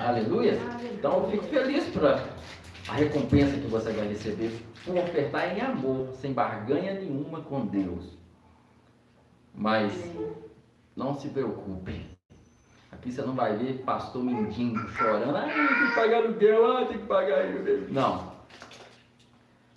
[0.01, 0.59] Aleluia.
[0.93, 6.09] Então eu fico feliz por a recompensa que você vai receber por ofertar em amor,
[6.15, 8.17] sem barganha nenhuma com Deus.
[9.55, 9.93] Mas
[10.97, 12.17] não se preocupe.
[12.91, 16.99] Aqui você não vai ver pastor mendigo chorando, ah, tem que pagar aluguel, ah, tem
[16.99, 17.93] que pagar isso.
[17.93, 18.33] Não.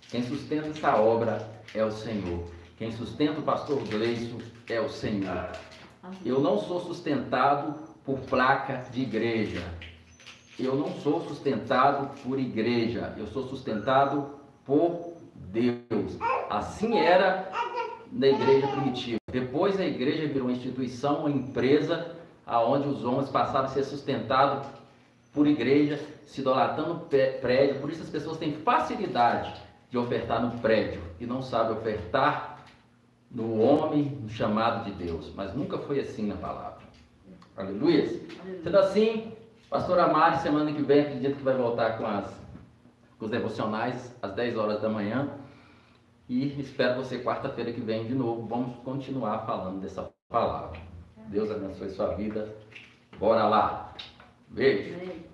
[0.08, 2.48] Quem sustenta essa obra é o Senhor.
[2.78, 4.38] Quem sustenta o pastor Gleison
[4.70, 5.50] é o Senhor.
[6.24, 9.62] Eu não sou sustentado por placa de igreja.
[10.58, 13.14] Eu não sou sustentado por igreja.
[13.16, 14.30] Eu sou sustentado
[14.64, 16.16] por Deus.
[16.48, 17.50] Assim era
[18.12, 19.18] na igreja primitiva.
[19.30, 22.14] Depois a igreja virou uma instituição, uma empresa,
[22.46, 24.66] aonde os homens passaram a ser sustentados
[25.32, 27.80] por igreja, se idolatrando pé- prédio.
[27.80, 29.54] Por isso as pessoas têm facilidade
[29.88, 32.49] de ofertar no prédio e não sabem ofertar
[33.30, 35.32] no homem, no chamado de Deus.
[35.34, 36.80] Mas nunca foi assim na palavra.
[37.56, 38.06] Aleluia.
[38.62, 39.32] Sendo assim,
[39.68, 42.26] pastor Amari, semana que vem, acredito que vai voltar com, as,
[43.18, 45.28] com os devocionais às 10 horas da manhã.
[46.28, 48.46] E espero você quarta-feira que vem de novo.
[48.46, 50.80] Vamos continuar falando dessa palavra.
[51.26, 52.54] Deus abençoe sua vida.
[53.18, 53.94] Bora lá.
[54.48, 55.28] Beijo.